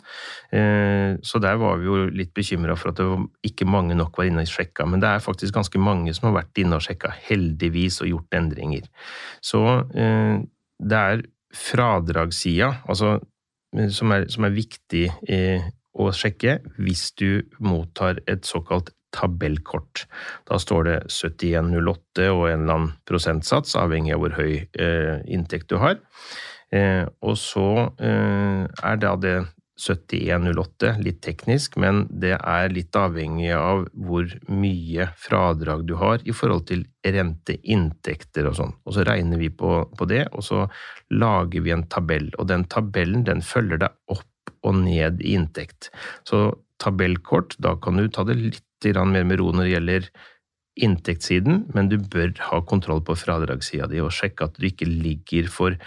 Eh, 0.55 1.17
Så 1.24 1.41
der 1.43 1.57
var 1.59 1.77
vi 1.77 1.89
jo 1.89 2.07
litt 2.09 2.33
bekymra 2.36 2.75
for 2.79 2.93
at 2.93 3.01
ikke 3.45 3.67
mange 3.67 3.95
nok 3.97 4.17
var 4.17 4.29
inne 4.29 4.43
og 4.45 4.51
sjekka, 4.51 4.88
men 4.88 5.03
det 5.03 5.09
er 5.09 5.24
faktisk 5.24 5.53
ganske 5.55 5.79
mange 5.79 6.13
som 6.15 6.29
har 6.29 6.41
vært 6.41 6.62
inne 6.63 6.79
og 6.79 6.86
sjekka, 6.86 7.13
heldigvis, 7.29 8.01
og 8.01 8.12
gjort 8.12 8.38
endringer. 8.39 8.88
Så 9.41 9.63
eh, 9.95 10.38
det 10.79 10.97
er 10.97 11.25
fradragssida, 11.57 12.83
altså, 12.88 13.17
som 13.93 14.13
er, 14.13 14.27
som 14.31 14.45
er 14.47 14.55
viktig 14.55 15.07
eh, 15.29 15.65
å 15.97 16.12
sjekke 16.13 16.59
hvis 16.77 17.09
du 17.17 17.41
mottar 17.63 18.21
et 18.29 18.45
såkalt 18.45 18.91
tabellkort. 19.15 20.05
Da 20.50 20.59
står 20.62 20.88
det 20.88 20.97
7108 21.13 22.27
og 22.33 22.45
en 22.50 22.63
eller 22.65 22.74
annen 22.75 22.93
prosentsats, 23.07 23.75
avhengig 23.79 24.13
av 24.15 24.24
hvor 24.24 24.36
høy 24.38 24.53
eh, 24.62 25.15
inntekt 25.31 25.71
du 25.71 25.79
har. 25.81 25.97
Eh, 26.75 27.05
og 27.24 27.38
så 27.39 27.69
eh, 28.03 28.65
er 28.67 29.00
da 29.01 29.15
det 29.15 29.38
7108 29.77 30.96
litt 31.05 31.19
teknisk, 31.22 31.77
men 31.81 32.05
det 32.10 32.34
er 32.38 32.72
litt 32.74 32.96
avhengig 32.98 33.51
av 33.53 33.86
hvor 33.93 34.31
mye 34.50 35.10
fradrag 35.22 35.86
du 35.89 35.93
har 36.01 36.24
i 36.25 36.34
forhold 36.36 36.65
til 36.72 36.86
renteinntekter 37.05 38.50
og 38.50 38.57
sånn. 38.57 38.74
Og 38.89 38.98
så 38.98 39.05
regner 39.07 39.41
vi 39.41 39.51
på, 39.53 39.74
på 39.98 40.10
det, 40.10 40.25
og 40.34 40.46
så 40.46 40.65
lager 41.13 41.65
vi 41.65 41.75
en 41.75 41.86
tabell. 41.93 42.31
Og 42.38 42.50
den 42.50 42.65
tabellen 42.72 43.27
den 43.27 43.46
følger 43.46 43.86
deg 43.86 44.17
opp 44.17 44.53
og 44.65 44.79
ned 44.81 45.22
i 45.22 45.36
inntekt. 45.38 45.91
Så 46.27 46.50
tabellkort, 46.81 47.55
da 47.62 47.75
kan 47.81 48.01
du 48.01 48.10
ta 48.10 48.25
det 48.27 48.39
litt 48.39 48.63
mer 48.86 49.24
med 49.25 49.39
ro 49.39 49.50
når 49.50 49.65
det 49.65 49.72
gjelder 49.72 50.10
inntektssiden, 50.77 51.63
men 51.74 51.89
du 51.89 51.98
bør 51.98 52.34
ha 52.50 52.60
kontroll 52.65 53.01
på 53.05 53.15
fradragssida 53.17 53.88
di 53.91 54.01
og 54.03 54.13
sjekke 54.13 54.48
at 54.48 54.57
du 54.57 54.67
ikke 54.69 54.88
ligger 54.89 55.50
for 55.51 55.77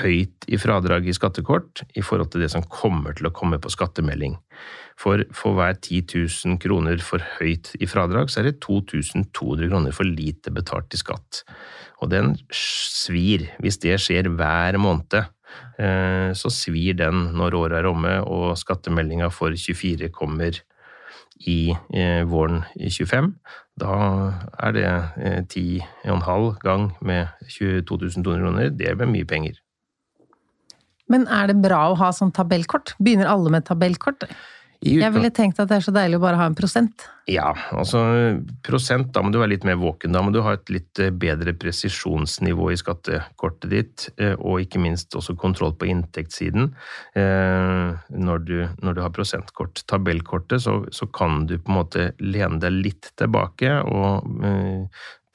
høyt 0.00 0.46
i 0.50 0.58
fradrag 0.58 1.06
i 1.06 1.14
skattekort 1.14 1.84
i 1.94 2.02
forhold 2.02 2.32
til 2.32 2.42
det 2.42 2.50
som 2.50 2.64
kommer 2.70 3.14
til 3.14 3.28
å 3.28 3.34
komme 3.34 3.58
på 3.62 3.70
skattemelding. 3.70 4.34
For 4.98 5.22
for 5.36 5.58
hver 5.58 5.76
10 5.78 6.02
000 6.16 6.58
kroner 6.62 7.02
for 7.04 7.22
høyt 7.38 7.74
i 7.78 7.88
fradrag, 7.90 8.30
så 8.30 8.40
er 8.40 8.50
det 8.50 8.60
2200 8.64 9.70
kroner 9.70 9.94
for 9.94 10.08
lite 10.08 10.50
betalt 10.54 10.94
i 10.94 11.00
skatt. 11.00 11.42
Og 12.02 12.10
den 12.12 12.34
svir 12.54 13.46
hvis 13.62 13.80
det 13.82 13.98
skjer 14.02 14.30
hver 14.34 14.78
måned. 14.82 15.26
eh, 15.78 16.32
Så 16.34 16.50
svir 16.50 16.96
den 16.98 17.32
når 17.36 17.54
året 17.54 17.78
er 17.78 17.86
omme 17.86 18.18
og 18.26 18.56
skattemeldinga 18.58 19.30
for 19.30 19.54
24 19.54 20.10
kommer 20.10 20.58
i 21.44 21.74
eh, 21.94 22.24
våren 22.28 22.62
i 22.76 22.90
25. 22.90 23.32
Da 23.80 23.92
er 24.62 24.76
det 24.76 24.86
eh, 24.88 25.40
10,5 25.44 26.58
gang 26.62 26.90
med 27.00 27.26
22 27.48 27.84
200 27.90 28.40
kroner. 28.40 28.70
Det 28.72 28.88
er 28.88 29.06
mye 29.06 29.28
penger. 29.28 29.60
Men 31.08 31.26
er 31.30 31.52
det 31.52 31.60
bra 31.62 31.84
å 31.90 31.98
ha 32.00 32.10
sånn 32.14 32.34
tabellkort? 32.34 32.96
Begynner 32.98 33.30
alle 33.30 33.52
med 33.54 33.66
tabellkort? 33.68 34.26
Jeg 34.86 35.12
ville 35.14 35.30
tenkt 35.34 35.58
at 35.62 35.68
det 35.70 35.78
er 35.78 35.84
så 35.84 35.92
deilig 35.94 36.18
å 36.18 36.22
bare 36.22 36.38
ha 36.40 36.46
en 36.48 36.56
prosent. 36.56 37.04
Ja, 37.26 37.48
altså 37.74 38.00
prosent, 38.66 39.08
da 39.14 39.22
må 39.24 39.32
du 39.34 39.40
være 39.40 39.54
litt 39.56 39.66
mer 39.66 39.78
våken. 39.80 40.14
Da 40.14 40.22
må 40.22 40.30
du 40.34 40.38
ha 40.46 40.54
et 40.54 40.70
litt 40.70 41.00
eh, 41.02 41.10
bedre 41.10 41.56
presisjonsnivå 41.58 42.70
i 42.70 42.78
skattekortet 42.78 43.72
ditt, 43.72 44.06
eh, 44.22 44.36
og 44.38 44.62
ikke 44.62 44.82
minst 44.84 45.16
også 45.18 45.34
kontroll 45.40 45.74
på 45.74 45.90
inntektssiden. 45.90 46.70
Eh, 47.18 47.98
Når 48.26 48.46
du, 48.46 48.56
når 48.82 48.96
du 48.96 49.02
har 49.02 49.12
prosentkort. 49.14 49.82
Tabellkortet, 49.90 50.62
så, 50.62 50.78
så 50.94 51.10
kan 51.10 51.46
du 51.50 51.56
på 51.58 51.72
en 51.72 51.80
måte 51.80 52.08
lene 52.22 52.60
deg 52.62 52.80
litt 52.86 53.10
tilbake 53.18 53.80
og, 53.82 54.26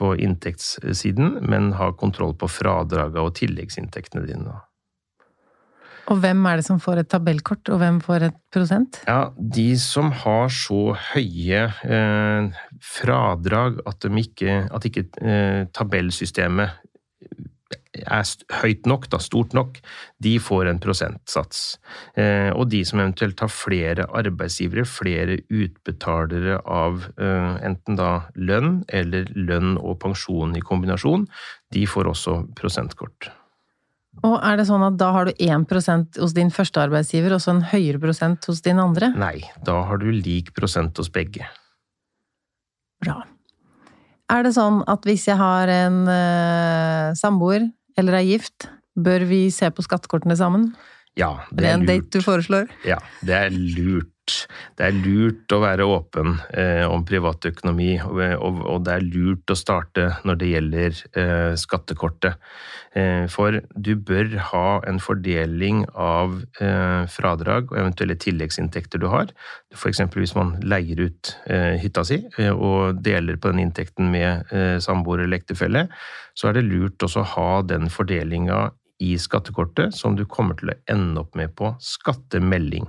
på 0.01 0.15
inntektssiden, 0.17 1.39
men 1.45 1.73
ha 1.77 1.91
kontroll 1.93 2.33
på 2.39 2.49
fradraga 2.49 3.21
og 3.21 3.35
tilleggsinntektene 3.37 4.25
dine. 4.25 4.47
da. 4.47 4.70
Og 6.11 6.19
hvem 6.19 6.43
er 6.49 6.59
det 6.59 6.67
som 6.67 6.79
får 6.81 7.01
et 7.01 7.11
tabellkort, 7.11 7.71
og 7.71 7.79
hvem 7.79 8.01
får 8.03 8.27
et 8.27 8.37
prosent? 8.51 8.99
Ja, 9.07 9.31
de 9.37 9.69
som 9.79 10.11
har 10.23 10.51
så 10.51 10.97
høye 11.13 11.65
eh, 11.71 12.61
fradrag 12.83 13.79
at, 13.87 14.07
ikke, 14.23 14.61
at 14.67 14.87
ikke 14.89 15.07
eh, 15.23 15.67
tabellsystemet 15.71 16.81
er 18.01 18.27
høyt 18.61 18.87
nok, 18.87 19.07
da, 19.11 19.19
stort 19.21 19.53
nok, 19.55 19.79
de 20.23 20.37
får 20.39 20.69
en 20.71 20.79
prosentsats. 20.83 21.63
Eh, 22.15 22.49
og 22.55 22.69
de 22.71 22.83
som 22.87 23.01
eventuelt 23.03 23.43
har 23.43 23.51
flere 23.51 24.07
arbeidsgivere, 24.07 24.87
flere 24.87 25.41
utbetalere 25.51 26.61
av 26.63 27.05
eh, 27.17 27.51
enten 27.67 27.99
da 27.99 28.13
lønn 28.35 28.81
eller 28.87 29.31
lønn 29.35 29.75
og 29.77 29.99
pensjon 30.03 30.55
i 30.55 30.63
kombinasjon, 30.63 31.27
de 31.75 31.85
får 31.87 32.11
også 32.15 32.41
prosentkort. 32.57 33.31
Og 34.27 34.35
er 34.43 34.59
det 34.59 34.67
sånn 34.67 34.83
at 34.83 34.97
da 34.99 35.09
har 35.15 35.29
du 35.29 35.31
1% 35.39 36.19
hos 36.19 36.33
din 36.35 36.51
første 36.53 36.81
arbeidsgiver, 36.83 37.33
og 37.37 37.41
så 37.41 37.55
en 37.55 37.63
høyere 37.71 38.01
prosent 38.01 38.43
hos 38.49 38.59
din 38.65 38.81
andre? 38.83 39.13
Nei, 39.17 39.37
da 39.65 39.79
har 39.87 40.01
du 40.01 40.09
lik 40.11 40.51
prosent 40.57 40.99
hos 40.99 41.09
begge. 41.13 41.47
Bra. 43.01 43.21
Er 44.31 44.45
det 44.45 44.53
sånn 44.55 44.81
at 44.91 45.07
hvis 45.07 45.25
jeg 45.31 45.39
har 45.39 45.71
en 45.71 46.03
uh, 46.07 47.15
samboer, 47.17 47.65
eller 47.99 48.19
er 48.19 48.27
gift, 48.27 48.67
bør 48.99 49.25
vi 49.31 49.45
se 49.51 49.71
på 49.71 49.83
skattekortene 49.87 50.35
sammen? 50.39 50.73
Ja, 51.19 51.41
Det 51.51 51.65
er 51.65 51.73
en 51.75 51.83
lurt. 51.83 51.89
date 51.89 52.19
du 52.19 52.23
foreslår? 52.23 52.69
Ja, 52.87 52.99
det 53.25 53.35
er 53.35 53.49
lurt. 53.51 54.10
Det 54.77 54.85
er 54.85 54.95
lurt 54.95 55.51
å 55.53 55.59
være 55.63 55.85
åpen 55.89 56.35
eh, 56.57 56.83
om 56.87 57.03
privatøkonomi, 57.07 57.95
og, 58.05 58.19
og, 58.37 58.59
og 58.69 58.83
det 58.85 58.93
er 58.93 59.07
lurt 59.07 59.51
å 59.51 59.57
starte 59.57 60.07
når 60.27 60.39
det 60.39 60.49
gjelder 60.51 61.01
eh, 61.19 61.53
skattekortet. 61.59 62.37
Eh, 62.97 63.25
for 63.31 63.59
du 63.75 63.91
bør 63.97 64.37
ha 64.51 64.65
en 64.87 65.01
fordeling 65.03 65.83
av 65.91 66.37
eh, 66.63 67.03
fradrag 67.11 67.73
og 67.73 67.81
eventuelle 67.81 68.17
tilleggsinntekter 68.21 69.01
du 69.01 69.09
har. 69.11 69.33
Eksempel 69.91 70.23
hvis 70.23 70.35
man 70.37 70.55
leier 70.63 71.01
ut 71.07 71.33
eh, 71.51 71.75
hytta 71.81 72.05
si 72.07 72.21
eh, 72.37 72.51
og 72.51 73.01
deler 73.03 73.41
på 73.41 73.51
den 73.51 73.65
inntekten 73.65 74.11
med 74.13 74.53
samboer 74.83 75.25
eller 75.25 75.41
ektefelle, 75.41 75.87
så 76.37 76.49
er 76.49 76.57
det 76.57 76.67
lurt 76.69 77.03
også 77.03 77.23
å 77.23 77.31
ha 77.35 77.49
den 77.67 77.89
fordelinga 77.91 78.69
i 79.01 79.15
skattekortet 79.19 79.95
som 79.97 80.15
du 80.17 80.25
kommer 80.29 80.57
til 80.59 80.73
å 80.73 80.77
ende 80.91 81.23
opp 81.23 81.37
med 81.37 81.55
på 81.57 81.73
skattemelding. 81.81 82.85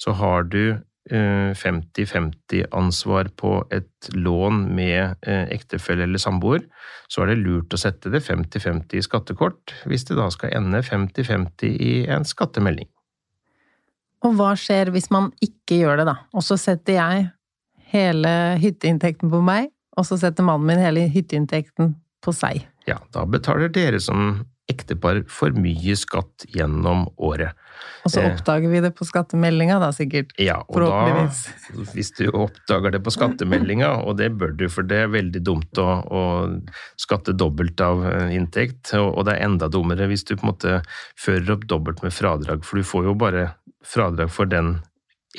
Så 0.00 0.12
har 0.18 0.44
du 0.52 0.76
eh, 1.10 1.52
50-50 1.56 2.68
ansvar 2.76 3.30
på 3.40 3.56
et 3.74 4.10
lån 4.12 4.66
med 4.76 5.16
eh, 5.26 5.46
ektefelle 5.54 6.04
eller 6.04 6.20
samboer, 6.20 6.66
så 7.08 7.24
er 7.24 7.32
det 7.32 7.40
lurt 7.42 7.74
å 7.74 7.80
sette 7.80 8.12
det 8.12 8.22
50-50 8.26 9.00
i 9.00 9.04
skattekort, 9.04 9.76
hvis 9.88 10.06
det 10.10 10.18
da 10.20 10.28
skal 10.32 10.52
ende 10.60 10.82
50-50 10.84 11.72
i 11.72 11.94
en 12.12 12.28
skattemelding. 12.28 12.90
Og 14.24 14.36
hva 14.38 14.54
skjer 14.56 14.92
hvis 14.92 15.10
man 15.12 15.32
ikke 15.44 15.82
gjør 15.82 16.00
det, 16.00 16.08
da? 16.08 16.18
Og 16.32 16.44
så 16.44 16.56
setter 16.60 16.96
jeg 16.96 17.26
hele 17.92 18.30
hytteinntekten 18.60 19.32
på 19.32 19.40
meg, 19.44 19.68
og 19.94 20.08
så 20.08 20.18
setter 20.18 20.46
mannen 20.46 20.66
min 20.68 20.80
hele 20.82 21.04
hytteinntekten 21.12 21.94
på 22.24 22.32
seg. 22.34 22.64
Ja, 22.88 22.98
da 23.14 23.24
betaler 23.28 23.70
dere 23.72 24.00
som 24.02 24.42
ektepar 24.70 25.22
for 25.28 25.52
mye 25.60 25.92
skatt 25.98 26.46
gjennom 26.54 27.06
året. 27.20 27.52
Og 28.04 28.12
så 28.12 28.20
Eh. 28.22 28.30
oppdager 28.32 28.70
vi 28.70 28.80
det 28.80 28.90
på 28.96 29.04
skattemeldinga, 29.04 29.78
da 29.80 29.90
sikkert. 29.92 30.32
Ja, 30.40 30.62
og 30.68 30.80
da, 30.80 31.28
hvis 31.94 32.12
du 32.16 32.28
oppdager 32.30 32.92
det 32.94 33.02
på 33.04 33.12
skattemeldinga, 33.12 33.90
og 34.04 34.16
det 34.20 34.30
bør 34.38 34.54
du, 34.56 34.68
for 34.72 34.82
det 34.88 35.02
er 35.04 35.12
veldig 35.12 35.42
dumt 35.44 35.80
å, 35.80 35.88
å 36.04 36.22
skatte 37.00 37.36
dobbelt 37.36 37.80
av 37.84 38.04
eh, 38.08 38.34
inntekt, 38.36 38.94
og, 38.96 39.10
og 39.18 39.28
det 39.28 39.36
er 39.36 39.44
enda 39.48 39.68
dummere 39.68 40.08
hvis 40.08 40.24
du 40.24 40.34
på 40.36 40.46
en 40.46 40.52
måte 40.54 40.78
fører 41.20 41.56
opp 41.56 41.66
dobbelt 41.68 42.02
med 42.04 42.12
fradrag, 42.16 42.64
for 42.64 42.80
du 42.80 42.88
får 42.88 43.10
jo 43.10 43.14
bare 43.20 43.46
fradrag 43.84 44.30
for 44.32 44.48
den 44.48 44.78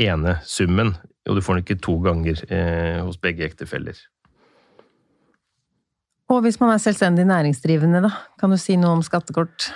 ene 0.02 0.40
summen, 0.46 0.96
og 1.26 1.38
du 1.38 1.42
får 1.42 1.58
den 1.58 1.66
ikke 1.66 1.82
to 1.82 1.98
ganger 2.06 2.42
eh, 2.54 3.00
hos 3.02 3.18
begge 3.22 3.46
ektefeller. 3.48 3.98
Og 6.34 6.42
hvis 6.42 6.58
man 6.62 6.74
er 6.74 6.82
selvstendig 6.82 7.28
næringsdrivende, 7.30 8.02
da? 8.08 8.14
Kan 8.40 8.54
du 8.54 8.58
si 8.58 8.78
noe 8.82 8.98
om 8.98 9.04
skattekort 9.06 9.68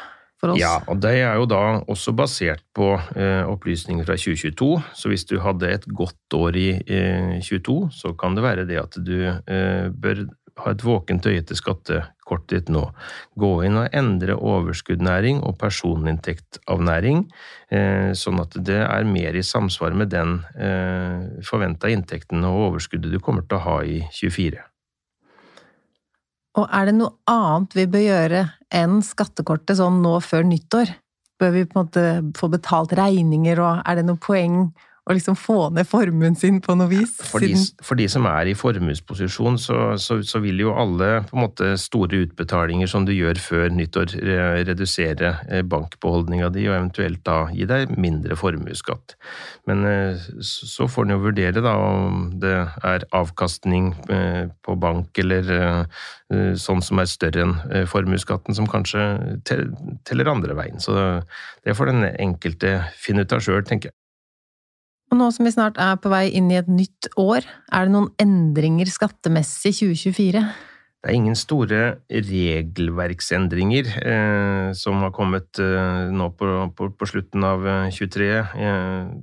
for 0.41 0.53
oss? 0.53 0.62
Ja, 0.62 0.79
og 0.89 1.01
det 1.03 1.13
er 1.22 1.38
jo 1.38 1.46
da 1.50 1.62
også 1.86 2.13
basert 2.18 2.63
på 2.75 2.96
eh, 2.98 3.46
opplysninger 3.46 4.08
fra 4.08 4.18
2022. 4.18 4.72
Så 4.98 5.12
hvis 5.12 5.27
du 5.29 5.38
hadde 5.44 5.70
et 5.70 5.86
godt 5.94 6.38
år 6.38 6.58
i 6.58 6.70
eh, 6.82 7.38
22, 7.46 7.77
så 7.94 8.15
kan 8.18 8.38
det 8.38 8.46
være 8.48 8.65
det 8.70 8.79
at 8.82 8.98
du 8.98 9.18
eh, 9.29 9.91
bør 9.94 10.25
ha 10.63 10.74
et 10.74 10.84
våkent 10.84 11.27
øye 11.29 11.44
til 11.46 11.60
skattekortet 11.60 12.50
ditt 12.51 12.72
nå. 12.74 12.82
Gå 13.39 13.51
inn 13.68 13.77
og 13.79 13.94
endre 13.96 14.36
overskuddnæring 14.36 15.44
og 15.46 15.58
personinntekt 15.62 16.60
av 16.70 16.82
næring, 16.84 17.27
eh, 17.72 18.12
sånn 18.18 18.41
at 18.44 18.58
det 18.58 18.82
er 18.84 19.08
mer 19.08 19.38
i 19.38 19.46
samsvar 19.46 19.96
med 19.96 20.12
den 20.13 20.39
eh, 20.58 21.46
forventa 21.48 21.91
inntekten 21.94 22.44
og 22.48 22.72
overskuddet 22.72 23.13
du 23.13 23.22
kommer 23.24 23.46
til 23.46 23.60
å 23.60 23.65
ha 23.68 23.77
i 23.86 24.01
24. 24.18 24.65
Og 26.60 26.66
er 26.75 26.89
det 26.89 26.98
noe 26.98 27.16
annet 27.30 27.75
vi 27.78 27.86
bør 27.88 28.04
gjøre 28.04 28.42
enn 28.75 29.00
skattekortet 29.06 29.80
sånn 29.80 30.01
nå 30.04 30.18
før 30.25 30.44
nyttår? 30.50 30.92
Bør 31.39 31.54
vi 31.56 31.63
på 31.63 31.78
en 31.78 31.86
måte 31.86 32.06
få 32.36 32.50
betalt 32.51 32.92
regninger, 33.00 33.62
og 33.63 33.84
er 33.88 34.00
det 34.00 34.08
noe 34.10 34.20
poeng 34.20 34.66
å 35.10 35.16
liksom 35.18 35.36
få 35.39 35.58
ned 35.74 35.88
formuen 35.89 36.36
sin 36.38 36.60
på 36.62 36.75
noe 36.78 36.89
vis? 36.92 37.16
For 37.25 37.42
de, 37.42 37.56
for 37.82 37.98
de 37.98 38.06
som 38.12 38.28
er 38.30 38.51
i 38.51 38.56
formuesposisjon, 38.58 39.58
så, 39.58 39.78
så, 39.98 40.20
så 40.22 40.42
vil 40.44 40.62
jo 40.62 40.75
alle 40.78 41.24
på 41.25 41.34
en 41.38 41.44
måte 41.48 41.72
store 41.82 42.22
utbetalinger 42.28 42.89
som 42.92 43.08
du 43.08 43.13
gjør 43.16 43.42
før 43.42 43.74
nyttår, 43.74 44.13
re- 44.22 44.63
redusere 44.70 45.32
eh, 45.50 45.63
bankbeholdninga 45.66 46.51
di, 46.54 46.68
og 46.70 46.78
eventuelt 46.78 47.24
da 47.25 47.39
gi 47.56 47.66
deg 47.70 47.96
mindre 47.98 48.38
formuesskatt. 48.39 49.18
Men 49.70 49.82
eh, 49.89 50.30
så 50.46 50.86
får 50.89 51.08
en 51.10 51.16
jo 51.16 51.22
vurdere 51.25 51.66
da 51.66 51.74
om 51.89 52.28
det 52.44 52.56
er 52.86 53.08
avkastning 53.18 53.92
eh, 54.13 54.44
på 54.66 54.78
bank 54.80 55.18
eller 55.25 55.88
sånn 56.30 56.84
som 56.86 57.00
er 57.01 57.08
større 57.10 57.42
enn 57.42 57.88
formuesskatten, 57.89 58.54
som 58.54 58.68
kanskje 58.70 59.01
teller 59.50 60.30
andre 60.30 60.54
veien. 60.54 60.78
Så 60.78 60.94
det 61.66 61.74
får 61.74 61.89
den 61.89 62.06
enkelte 62.12 62.75
finne 63.01 63.25
ut 63.25 63.34
av 63.34 63.42
sjøl, 63.42 63.63
tenker 63.66 63.89
jeg. 63.89 63.96
Og 65.10 65.18
nå 65.18 65.30
som 65.34 65.48
vi 65.48 65.54
snart 65.54 65.80
er 65.82 65.98
på 66.01 66.12
vei 66.12 66.28
inn 66.38 66.51
i 66.54 66.60
et 66.60 66.70
nytt 66.70 67.10
år, 67.18 67.46
er 67.74 67.88
det 67.88 67.96
noen 67.96 68.12
endringer 68.22 68.89
skattemessig 68.92 69.74
2024? 69.82 70.44
Det 71.00 71.08
er 71.08 71.16
ingen 71.16 71.38
store 71.39 71.82
regelverksendringer 72.12 73.89
eh, 74.04 74.70
som 74.75 75.00
har 75.06 75.13
kommet 75.16 75.62
eh, 75.63 76.10
nå 76.12 76.28
på, 76.36 76.50
på, 76.75 76.89
på 76.92 77.08
slutten 77.08 77.46
av 77.48 77.63
eh, 77.63 77.88
23 77.96 78.28
eh, 78.36 79.13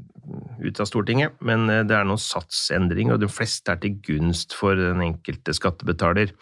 ut 0.64 0.80
av 0.80 0.88
Stortinget, 0.88 1.36
men 1.44 1.68
eh, 1.70 1.84
det 1.86 1.98
er 1.98 2.08
noen 2.08 2.22
satsendringer, 2.22 3.18
og 3.18 3.22
de 3.22 3.30
fleste 3.30 3.74
er 3.74 3.82
til 3.82 4.00
gunst 4.08 4.56
for 4.56 4.78
den 4.80 5.04
enkelte 5.04 5.54
skattebetaler. 5.54 6.32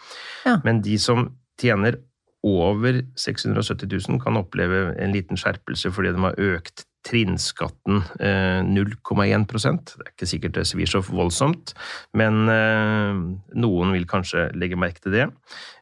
Ja. 0.47 0.57
Men 0.65 0.79
de 0.85 0.95
som 1.03 1.27
tjener 1.61 1.99
over 2.45 3.03
670 3.19 3.91
000 4.07 4.23
kan 4.23 4.39
oppleve 4.39 4.93
en 5.01 5.13
liten 5.15 5.39
skjerpelse 5.39 5.91
fordi 5.91 6.13
de 6.15 6.27
har 6.29 6.43
økt 6.53 6.85
trinnskatten 7.05 8.01
eh, 8.19 8.61
0,1 8.65 9.45
Det 9.45 10.05
er 10.05 10.11
ikke 10.11 10.29
sikkert 10.29 10.57
det 10.57 10.65
svir 10.69 10.89
så 10.89 11.01
voldsomt, 11.05 11.75
men 12.17 12.49
eh, 12.51 13.23
noen 13.61 13.95
vil 13.95 14.07
kanskje 14.09 14.49
legge 14.57 14.79
merke 14.79 15.03
til 15.03 15.15
det. 15.15 15.27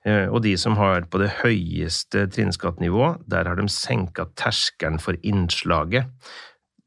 Eh, 0.06 0.28
og 0.28 0.44
de 0.46 0.56
som 0.60 0.78
har 0.80 1.08
på 1.08 1.22
det 1.22 1.32
høyeste 1.42 2.28
trinnskattnivået, 2.34 3.24
der 3.32 3.50
har 3.50 3.60
de 3.60 3.70
senka 3.72 4.28
terskelen 4.40 5.00
for 5.02 5.20
innslaget 5.24 6.12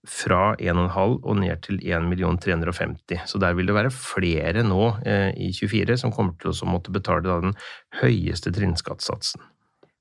fra 0.07 0.55
1,5 0.63 1.19
og 1.27 1.41
ned 1.41 1.63
til 1.67 1.81
1 1.83 2.07
350 2.45 3.27
Så 3.27 3.41
der 3.43 3.55
vil 3.59 3.67
det 3.67 3.75
være 3.75 3.91
flere 3.91 4.63
nå 4.63 4.97
eh, 5.05 5.33
i 5.35 5.51
24 5.53 5.99
som 5.99 6.15
kommer 6.15 6.37
til 6.39 6.55
å 6.55 6.71
måtte 6.71 6.95
betale 6.95 7.41
den 7.43 7.57
høyeste 8.01 8.53
trinnskattsatsen. 8.55 9.43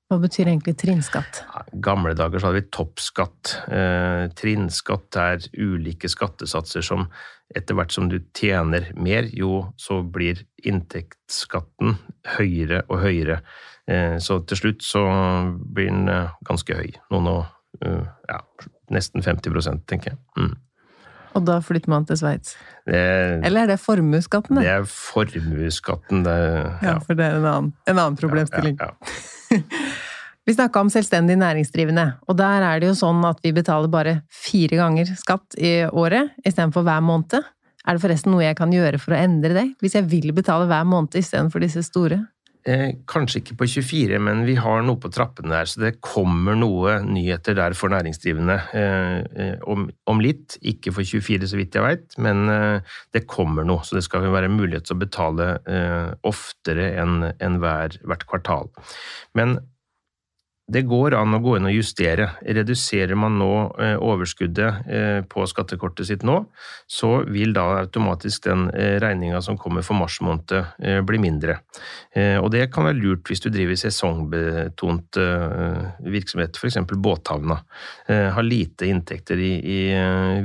Hva 0.06 0.20
betyr 0.22 0.46
egentlig 0.46 0.76
trinnskatt? 0.78 1.40
I 1.74 1.80
gamle 1.82 2.12
dager 2.14 2.38
så 2.38 2.48
hadde 2.48 2.60
vi 2.60 2.68
toppskatt. 2.70 3.56
Eh, 3.74 4.26
trinnskatt 4.38 5.18
er 5.18 5.48
ulike 5.58 6.10
skattesatser 6.10 6.84
som 6.86 7.08
etter 7.54 7.76
hvert 7.78 7.94
som 7.94 8.08
du 8.10 8.18
tjener 8.34 8.88
mer, 8.98 9.28
jo 9.34 9.66
så 9.78 10.00
blir 10.02 10.42
inntektsskatten 10.66 11.96
høyere 12.36 12.82
og 12.86 13.02
høyere. 13.04 13.40
Eh, 13.86 14.16
så 14.22 14.40
til 14.46 14.62
slutt 14.62 14.86
så 14.86 15.02
blir 15.58 15.90
den 15.92 16.10
eh, 16.10 16.34
ganske 16.46 16.78
høy. 16.78 16.94
Noen 17.14 17.30
og 17.30 17.82
eh, 17.86 18.06
ja, 18.30 18.40
nesten 18.94 19.26
50 19.26 19.84
tenker 19.86 20.14
jeg. 20.14 20.20
Mm. 20.38 20.54
Og 21.36 21.44
da 21.44 21.58
flytter 21.60 21.92
man 21.92 22.06
til 22.08 22.16
Sveits? 22.16 22.54
Eller 22.88 23.66
er 23.66 23.74
det 23.74 23.76
formuesskatten, 23.82 24.56
det 24.62 24.70
er 24.72 24.86
formuesskatten, 24.88 26.22
det 26.24 26.36
Ja, 26.80 26.96
for 27.02 27.18
det 27.18 27.26
er 27.26 27.36
en 27.36 27.50
annen, 27.50 27.74
en 27.84 27.98
annen 27.98 28.16
problemstilling. 28.16 28.78
Ja, 28.80 28.94
ja. 28.96 29.60
Vi 30.46 30.54
snakka 30.54 30.78
om 30.84 30.90
selvstendig 30.94 31.34
næringsdrivende, 31.40 32.04
og 32.30 32.36
der 32.38 32.62
er 32.62 32.78
det 32.78 32.92
jo 32.92 32.94
sånn 32.94 33.24
at 33.26 33.40
vi 33.42 33.50
betaler 33.50 33.90
bare 33.90 34.20
fire 34.30 34.78
ganger 34.78 35.10
skatt 35.18 35.56
i 35.58 35.80
året 35.90 36.36
istedenfor 36.46 36.86
hver 36.86 37.02
måned. 37.02 37.42
Er 37.86 37.96
det 37.96 38.02
forresten 38.04 38.30
noe 38.30 38.44
jeg 38.44 38.58
kan 38.58 38.70
gjøre 38.70 39.00
for 39.02 39.16
å 39.16 39.18
endre 39.18 39.56
det, 39.56 39.66
hvis 39.82 39.98
jeg 39.98 40.06
vil 40.10 40.30
betale 40.36 40.68
hver 40.70 40.86
måned 40.86 41.18
istedenfor 41.18 41.66
disse 41.66 41.82
store? 41.88 42.20
Eh, 42.66 42.94
kanskje 43.10 43.42
ikke 43.42 43.58
på 43.58 43.68
24, 43.74 44.22
men 44.22 44.46
vi 44.46 44.56
har 44.58 44.86
noe 44.86 44.98
på 45.02 45.10
trappene 45.14 45.50
der, 45.50 45.68
så 45.70 45.82
det 45.82 45.96
kommer 46.02 46.54
noe 46.58 46.96
nyheter 47.02 47.58
der 47.58 47.74
for 47.78 47.90
næringsdrivende 47.94 48.56
eh, 48.70 49.18
eh, 49.42 49.60
om, 49.66 49.90
om 50.06 50.22
litt. 50.22 50.60
Ikke 50.62 50.94
for 50.94 51.06
24, 51.06 51.46
så 51.50 51.58
vidt 51.58 51.74
jeg 51.74 51.86
veit, 51.90 52.18
men 52.22 52.46
det 53.14 53.26
kommer 53.30 53.66
noe. 53.66 53.82
Så 53.86 53.98
det 53.98 54.06
skal 54.06 54.30
være 54.30 54.50
mulighet 54.50 54.86
til 54.86 54.94
å 54.94 55.02
betale 55.02 55.54
oftere 56.26 56.92
enn 57.02 57.32
enn 57.34 57.62
hver, 57.62 57.98
hvert 58.06 58.30
kvartal. 58.30 58.70
Men 59.34 59.58
det 60.66 60.82
går 60.82 61.14
an 61.14 61.36
å 61.36 61.38
gå 61.42 61.52
inn 61.56 61.68
og 61.68 61.76
justere. 61.76 62.26
Reduserer 62.42 63.14
man 63.18 63.36
nå 63.38 63.50
eh, 63.78 63.94
overskuddet 64.02 64.88
eh, 64.90 65.18
på 65.30 65.44
skattekortet 65.46 66.08
sitt 66.08 66.24
nå, 66.26 66.40
så 66.90 67.20
vil 67.30 67.54
da 67.54 67.68
automatisk 67.84 68.48
den 68.48 68.66
eh, 68.72 68.96
regninga 69.02 69.38
som 69.46 69.60
kommer 69.62 69.86
for 69.86 69.98
mars 69.98 70.18
måned, 70.24 70.56
bli 71.06 71.18
mindre. 71.20 71.58
Og 72.42 72.48
det 72.52 72.66
kan 72.72 72.86
være 72.86 72.98
lurt 72.98 73.28
hvis 73.28 73.42
du 73.44 73.48
driver 73.52 73.76
sesongbetont 73.78 75.18
virksomhet, 76.06 76.58
f.eks. 76.58 76.78
båthavna. 76.92 77.58
Har 78.06 78.46
lite 78.46 78.88
inntekter 78.88 79.40
i, 79.40 79.78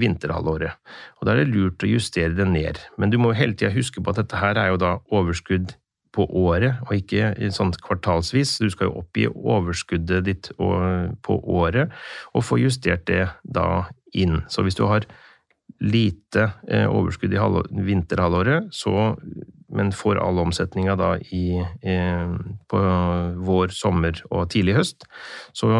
vinterhalvåret. 0.01 0.77
Og 1.19 1.27
da 1.27 1.33
er 1.33 1.43
det 1.43 1.53
lurt 1.53 1.85
å 1.85 1.89
justere 1.89 2.35
det 2.37 2.47
ned. 2.49 2.81
Men 3.01 3.13
du 3.13 3.17
må 3.21 3.33
hele 3.37 3.55
tida 3.55 3.71
huske 3.73 4.03
på 4.03 4.13
at 4.13 4.21
dette 4.23 4.41
her 4.41 4.59
er 4.59 4.73
jo 4.73 4.81
da 4.81 4.95
overskudd 5.13 5.75
på 6.15 6.25
året, 6.27 6.81
og 6.87 6.95
ikke 6.97 7.33
sånn 7.55 7.73
kvartalsvis. 7.85 8.57
Du 8.61 8.69
skal 8.73 8.89
jo 8.89 9.01
oppgi 9.01 9.27
overskuddet 9.31 10.27
ditt 10.27 10.51
på 10.57 11.39
året, 11.41 11.93
og 12.35 12.45
få 12.47 12.59
justert 12.61 13.07
det 13.07 13.25
da 13.43 13.87
inn. 14.11 14.41
Så 14.51 14.65
hvis 14.65 14.77
du 14.79 14.85
har 14.89 15.07
lite 15.81 16.51
eh, 16.69 16.85
overskudd 16.85 17.33
i 17.33 17.39
vinterhalvåret, 17.87 18.69
så, 18.75 19.15
men 19.73 19.91
får 19.95 20.19
all 20.21 20.41
omsetninga 20.43 20.95
da 20.99 21.13
i, 21.33 21.61
på 22.69 22.81
vår, 23.47 23.73
sommer 23.73 24.19
og 24.29 24.49
tidlig 24.53 24.75
høst, 24.77 25.07
så 25.57 25.71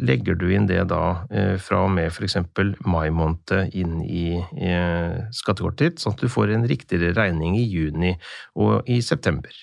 legger 0.00 0.38
du 0.40 0.48
inn 0.50 0.66
det 0.70 0.80
da 0.90 1.26
eh, 1.30 1.54
fra 1.62 1.84
og 1.86 1.92
med 1.94 2.10
f.eks. 2.10 2.40
mai 2.88 3.10
måned 3.14 3.76
inn 3.76 4.00
i 4.02 4.26
eh, 4.40 5.22
skattekortet 5.30 5.84
ditt, 5.84 6.02
sånn 6.02 6.16
at 6.16 6.24
du 6.24 6.32
får 6.32 6.56
en 6.56 6.66
riktigere 6.70 7.14
regning 7.14 7.58
i 7.60 7.68
juni 7.68 8.16
og 8.58 8.90
i 8.90 9.00
september. 9.04 9.54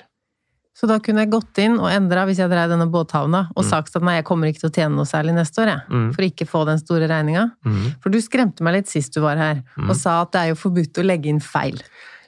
Så 0.81 0.87
da 0.89 0.95
kunne 0.97 1.21
jeg 1.21 1.29
gått 1.29 1.59
inn 1.61 1.75
og 1.77 1.91
endra, 1.93 2.23
hvis 2.25 2.39
jeg 2.41 2.49
drev 2.49 2.71
denne 2.71 2.87
båthavna, 2.89 3.43
og 3.53 3.65
sagt 3.67 3.93
at 3.99 4.01
nei, 4.01 4.15
jeg 4.17 4.25
kommer 4.25 4.49
ikke 4.49 4.63
til 4.63 4.71
å 4.71 4.73
tjene 4.73 4.97
noe 4.97 5.05
særlig 5.05 5.35
neste 5.37 5.61
år, 5.61 5.69
jeg. 5.75 5.81
Mm. 5.93 6.07
For 6.15 6.25
ikke 6.25 6.47
få 6.49 6.63
den 6.65 6.81
store 6.81 7.05
regninga. 7.11 7.43
Mm. 7.61 7.83
For 8.01 8.09
du 8.09 8.17
skremte 8.25 8.65
meg 8.65 8.79
litt 8.79 8.89
sist 8.89 9.13
du 9.13 9.21
var 9.21 9.37
her, 9.37 9.61
og 9.85 9.93
sa 9.99 10.23
at 10.23 10.31
det 10.33 10.41
er 10.41 10.49
jo 10.55 10.57
forbudt 10.63 10.97
å 10.97 11.05
legge 11.05 11.29
inn 11.29 11.39
feil. 11.43 11.77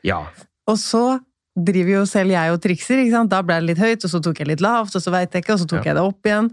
Ja, 0.06 0.22
Og 0.70 0.78
så 0.78 1.20
driver 1.58 1.92
jo 1.98 2.06
selv 2.06 2.32
jeg 2.34 2.54
og 2.54 2.62
trikser, 2.62 3.02
ikke 3.02 3.18
sant. 3.18 3.30
Da 3.34 3.42
ble 3.46 3.58
det 3.60 3.72
litt 3.74 3.82
høyt, 3.82 4.06
og 4.06 4.14
så 4.14 4.22
tok 4.22 4.40
jeg 4.40 4.48
litt 4.54 4.62
lavt, 4.62 4.96
og 4.96 5.02
så 5.02 5.12
veit 5.14 5.34
jeg 5.34 5.44
ikke, 5.44 5.54
og 5.58 5.60
så 5.64 5.68
tok 5.74 5.82
Ja. 5.82 5.90
jeg 5.90 5.96
det 5.98 6.06
opp 6.06 6.30
igjen. 6.30 6.52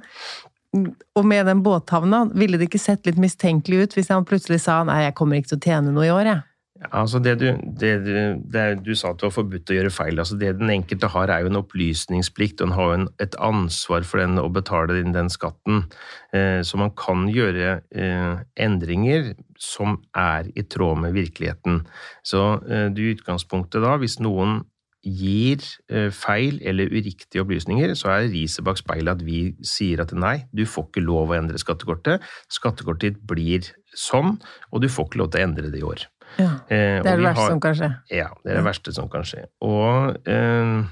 Og 1.19 1.25
med 1.27 1.47
den 1.47 1.63
båthavna, 1.63 2.31
ville 2.33 2.57
det 2.59 2.69
ikke 2.71 2.81
sett 2.81 3.05
litt 3.09 3.19
mistenkelig 3.19 3.83
ut 3.85 3.95
hvis 3.99 4.09
han 4.09 4.25
plutselig 4.25 4.61
sa 4.65 4.83
nei, 4.85 5.03
jeg 5.05 5.15
kommer 5.19 5.37
ikke 5.37 5.53
til 5.53 5.59
å 5.59 5.65
tjene 5.69 5.93
noe 5.93 6.07
i 6.07 6.13
år, 6.15 6.25
jeg. 6.31 6.43
Altså 6.89 7.19
det 7.21 7.35
du, 7.43 7.47
det 7.77 7.91
du, 8.07 8.15
det 8.49 8.63
du 8.87 8.95
sa 8.97 9.11
at 9.11 9.21
det 9.21 9.27
var 9.27 9.35
forbudt 9.35 9.69
å 9.69 9.75
gjøre 9.77 9.93
feil. 9.93 10.21
Altså 10.23 10.39
det 10.41 10.55
den 10.57 10.73
enkelte 10.73 11.11
har, 11.13 11.29
er 11.29 11.45
jo 11.45 11.51
en 11.51 11.61
opplysningsplikt, 11.61 12.63
og 12.63 12.71
en 12.71 12.77
har 12.79 12.87
jo 12.89 13.09
et 13.21 13.37
ansvar 13.37 14.07
for 14.09 14.23
den 14.23 14.41
å 14.41 14.49
betale 14.49 14.97
inn 15.03 15.13
den 15.13 15.29
skatten. 15.33 15.85
Eh, 16.33 16.63
så 16.65 16.81
man 16.81 16.95
kan 16.97 17.27
gjøre 17.29 17.83
eh, 17.93 18.41
endringer 18.65 19.35
som 19.61 19.99
er 20.17 20.49
i 20.57 20.65
tråd 20.65 21.03
med 21.05 21.19
virkeligheten. 21.19 21.83
Så 22.25 22.47
eh, 22.65 22.89
du 22.89 23.03
i 23.05 23.13
utgangspunktet 23.13 23.85
da, 23.85 23.99
hvis 24.01 24.17
noen 24.25 24.63
gir 25.01 25.65
feil 26.13 26.59
eller 26.69 26.91
uriktige 26.93 27.41
opplysninger, 27.41 27.95
så 27.97 28.11
er 28.13 28.27
riset 28.29 28.67
bak 28.67 28.77
speilet 28.77 29.15
at 29.15 29.23
vi 29.25 29.55
sier 29.65 30.03
at 30.05 30.13
nei, 30.13 30.43
du 30.53 30.67
får 30.69 30.91
ikke 30.91 31.05
lov 31.07 31.33
å 31.33 31.39
endre 31.39 31.61
skattekortet. 31.61 32.21
Skattekortet 32.53 33.15
ditt 33.15 33.23
blir 33.29 33.71
sånn, 33.97 34.37
og 34.69 34.85
du 34.85 34.91
får 34.93 35.09
ikke 35.09 35.23
lov 35.23 35.33
til 35.33 35.41
å 35.41 35.49
endre 35.49 35.73
det 35.73 35.81
i 35.81 35.87
år. 35.89 36.05
Ja. 36.39 36.51
Eh, 36.71 37.03
Det 37.03 37.07
er 37.07 37.17
det 37.17 37.25
verste 37.25 37.41
har- 37.41 37.49
som 37.51 37.61
kan 37.61 37.75
skje. 37.75 37.91
Ja, 38.11 38.29
det 38.45 38.53
er 38.53 38.57
det 38.57 38.65
verste 38.65 38.93
som 38.95 39.09
kan 39.09 39.23
skje. 39.23 39.45
Og 39.63 40.17
eh, 40.29 40.85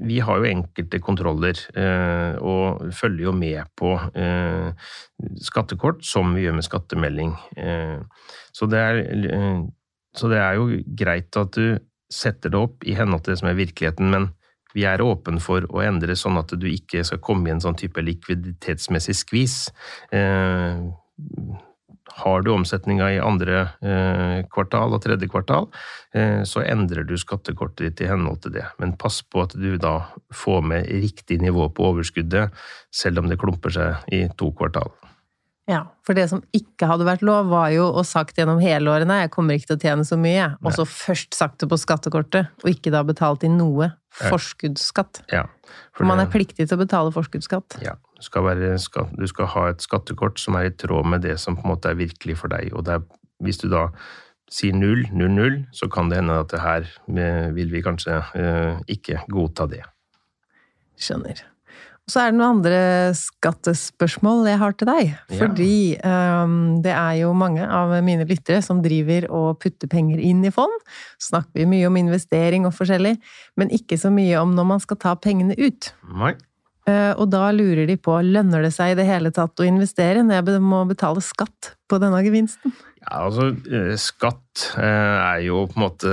vi 0.00 0.18
har 0.20 0.36
jo 0.38 0.44
enkelte 0.44 1.00
kontroller, 1.00 1.54
eh, 1.74 2.36
og 2.40 2.92
følger 2.94 3.24
jo 3.24 3.32
med 3.32 3.64
på 3.76 3.94
eh, 4.14 4.72
skattekort, 5.36 6.04
som 6.04 6.34
vi 6.34 6.42
gjør 6.46 6.54
med 6.54 6.64
skattemelding. 6.64 7.34
Eh, 7.56 7.98
så, 8.52 8.68
det 8.70 8.78
er, 8.78 9.02
eh, 9.34 9.64
så 10.16 10.28
det 10.30 10.38
er 10.38 10.54
jo 10.54 10.82
greit 10.94 11.36
at 11.36 11.52
du 11.52 11.78
setter 12.10 12.50
det 12.50 12.58
opp 12.60 12.84
i 12.86 12.94
henhold 12.94 13.24
til 13.24 13.32
det 13.34 13.38
som 13.40 13.48
er 13.48 13.54
virkeligheten, 13.58 14.10
men 14.10 14.30
vi 14.74 14.84
er 14.84 14.98
åpne 14.98 15.40
for 15.40 15.60
å 15.70 15.82
endre 15.86 16.14
sånn 16.18 16.38
at 16.38 16.48
du 16.58 16.66
ikke 16.66 17.04
skal 17.06 17.18
komme 17.18 17.46
i 17.48 17.50
en 17.54 17.60
sånn 17.62 17.76
type 17.78 18.00
likviditetsmessig 18.02 19.14
skvis. 19.14 19.70
Har 22.12 22.42
du 22.44 22.50
omsetninga 22.52 23.06
i 23.14 23.20
andre 23.22 23.60
eh, 23.80 24.42
kvartal 24.52 24.92
og 24.92 25.00
tredje 25.02 25.28
kvartal, 25.32 25.70
eh, 26.14 26.42
så 26.46 26.62
endrer 26.62 27.06
du 27.08 27.16
skattekortet 27.18 27.86
ditt 27.86 28.04
i 28.04 28.10
henhold 28.10 28.42
til 28.44 28.54
det. 28.58 28.66
Men 28.78 28.92
pass 29.00 29.22
på 29.24 29.46
at 29.46 29.56
du 29.56 29.74
da 29.80 29.96
får 30.34 30.60
med 30.68 30.92
riktig 30.92 31.40
nivå 31.42 31.70
på 31.74 31.88
overskuddet, 31.94 32.52
selv 32.94 33.24
om 33.24 33.32
det 33.32 33.40
klumper 33.40 33.72
seg 33.74 34.14
i 34.14 34.26
to 34.38 34.52
kvartal. 34.52 34.92
Ja, 35.64 35.80
for 36.04 36.12
det 36.12 36.26
som 36.28 36.42
ikke 36.52 36.90
hadde 36.90 37.06
vært 37.08 37.22
lov, 37.24 37.48
var 37.48 37.70
jo 37.72 37.86
å 37.96 38.02
sagt 38.04 38.36
gjennom 38.36 38.60
hele 38.60 38.90
året 38.92 39.08
nei, 39.08 39.22
jeg 39.22 39.32
kommer 39.32 39.56
ikke 39.56 39.70
til 39.70 39.78
å 39.78 39.84
tjene 39.86 40.04
så 40.04 40.18
mye, 40.20 40.50
og 40.60 40.74
så 40.76 40.84
først 40.84 41.32
sagt 41.36 41.62
det 41.62 41.70
på 41.70 41.78
skattekortet, 41.80 42.50
og 42.60 42.68
ikke 42.68 42.92
da 42.92 43.00
betalt 43.06 43.46
inn 43.48 43.56
noe 43.56 43.94
forskuddsskatt. 44.20 45.24
Ja, 45.32 45.46
For 45.96 46.04
man 46.06 46.20
er 46.20 46.28
pliktig 46.30 46.68
til 46.68 46.76
å 46.76 46.82
betale 46.84 47.14
forskuddsskatt. 47.16 47.78
Ja, 47.82 47.96
du 48.14 48.22
skal, 48.22 48.44
være, 48.46 48.74
skal, 48.78 49.08
du 49.18 49.26
skal 49.26 49.48
ha 49.54 49.68
et 49.72 49.82
skattekort 49.82 50.38
som 50.40 50.58
er 50.58 50.68
i 50.68 50.74
tråd 50.74 51.08
med 51.10 51.24
det 51.26 51.38
som 51.42 51.56
på 51.58 51.66
en 51.66 51.74
måte 51.74 51.90
er 51.90 51.98
virkelig 51.98 52.38
for 52.40 52.52
deg. 52.52 52.70
Og 52.74 52.86
er, 52.90 53.02
hvis 53.42 53.58
du 53.62 53.66
da 53.72 53.88
sier 54.50 54.76
null, 54.76 55.02
null, 55.10 55.32
null, 55.34 55.56
så 55.74 55.88
kan 55.90 56.10
det 56.10 56.20
hende 56.20 56.36
at 56.44 56.52
det 56.52 56.62
her 56.62 56.86
eh, 56.86 57.48
vil 57.56 57.72
vi 57.72 57.82
kanskje 57.82 58.20
eh, 58.38 58.78
ikke 58.94 59.24
godta 59.32 59.66
det. 59.70 59.82
Skjønner. 61.00 61.42
Og 62.04 62.12
så 62.12 62.20
er 62.20 62.32
det 62.32 62.36
noen 62.36 62.58
andre 62.58 62.78
skattespørsmål 63.16 64.44
jeg 64.50 64.60
har 64.60 64.74
til 64.76 64.88
deg. 64.90 65.12
Ja. 65.14 65.38
Fordi 65.40 65.76
ehm, 66.04 66.58
det 66.84 66.92
er 66.92 67.14
jo 67.22 67.30
mange 67.32 67.64
av 67.64 67.94
mine 68.04 68.26
lyttere 68.28 68.60
som 68.64 68.82
driver 68.84 69.24
og 69.32 69.62
putter 69.64 69.88
penger 69.88 70.20
inn 70.20 70.42
i 70.44 70.52
fond. 70.52 70.74
Snakker 71.24 71.62
vi 71.62 71.70
mye 71.70 71.88
om 71.88 71.96
investering 71.96 72.68
og 72.68 72.76
forskjellig, 72.76 73.14
men 73.56 73.72
ikke 73.72 73.96
så 74.00 74.12
mye 74.12 74.36
om 74.42 74.52
når 74.52 74.68
man 74.74 74.84
skal 74.84 75.00
ta 75.00 75.14
pengene 75.16 75.56
ut. 75.56 75.94
Nei. 76.20 76.34
Eh, 76.84 77.12
Og 77.16 77.30
da 77.32 77.48
lurer 77.54 77.86
de 77.88 77.96
på, 77.96 78.18
lønner 78.20 78.66
det 78.66 78.74
seg 78.76 78.92
i 78.92 78.98
det 78.98 79.06
hele 79.08 79.32
tatt 79.32 79.60
å 79.60 79.64
investere 79.64 80.24
når 80.24 80.42
jeg 80.42 80.64
må 80.64 80.82
betale 80.88 81.22
skatt 81.24 81.74
på 81.88 81.96
denne 82.00 82.18
gevinsten? 82.24 82.74
Ja, 83.04 83.22
altså, 83.26 83.50
eh, 83.68 83.94
skatt 84.00 84.66
eh, 84.80 84.84
er 84.84 85.40
jo 85.46 85.62
på 85.68 85.78
en 85.78 85.84
måte 85.84 86.12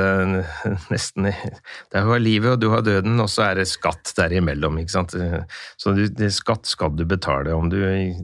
nesten 0.93 1.27
Det 1.27 1.99
er 1.99 2.07
jo 2.07 2.19
livet, 2.23 2.53
og 2.53 2.63
du 2.63 2.69
har 2.71 2.85
døden, 2.87 3.19
og 3.23 3.27
så 3.31 3.49
er 3.49 3.59
det 3.59 3.67
skatt 3.71 4.13
derimellom, 4.15 4.79
ikke 4.79 4.95
sant. 4.95 5.15
Så 5.79 5.95
du, 5.97 6.05
skatt 6.31 6.67
skal 6.71 6.95
du 6.95 7.03
betale. 7.07 7.51
Om 7.55 7.71
du, 7.71 7.79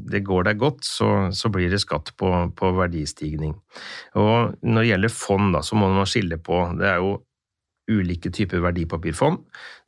det 0.07 0.23
går 0.27 0.47
deg 0.47 0.63
godt, 0.63 0.87
så, 0.87 1.29
så 1.35 1.51
blir 1.51 1.71
det 1.71 1.83
skatt 1.83 2.13
på, 2.19 2.31
på 2.55 2.73
verdistigning. 2.79 3.55
Og 4.19 4.55
når 4.63 4.83
det 4.83 4.91
gjelder 4.93 5.17
fond, 5.19 5.55
da, 5.55 5.63
så 5.63 5.79
må 5.79 5.91
man 5.91 6.07
skille 6.07 6.39
på 6.39 6.63
Det 6.79 6.87
er 6.95 7.03
jo 7.03 7.17
ulike 7.87 8.31
typer 8.35 8.61
verdipapirfond. 8.63 9.43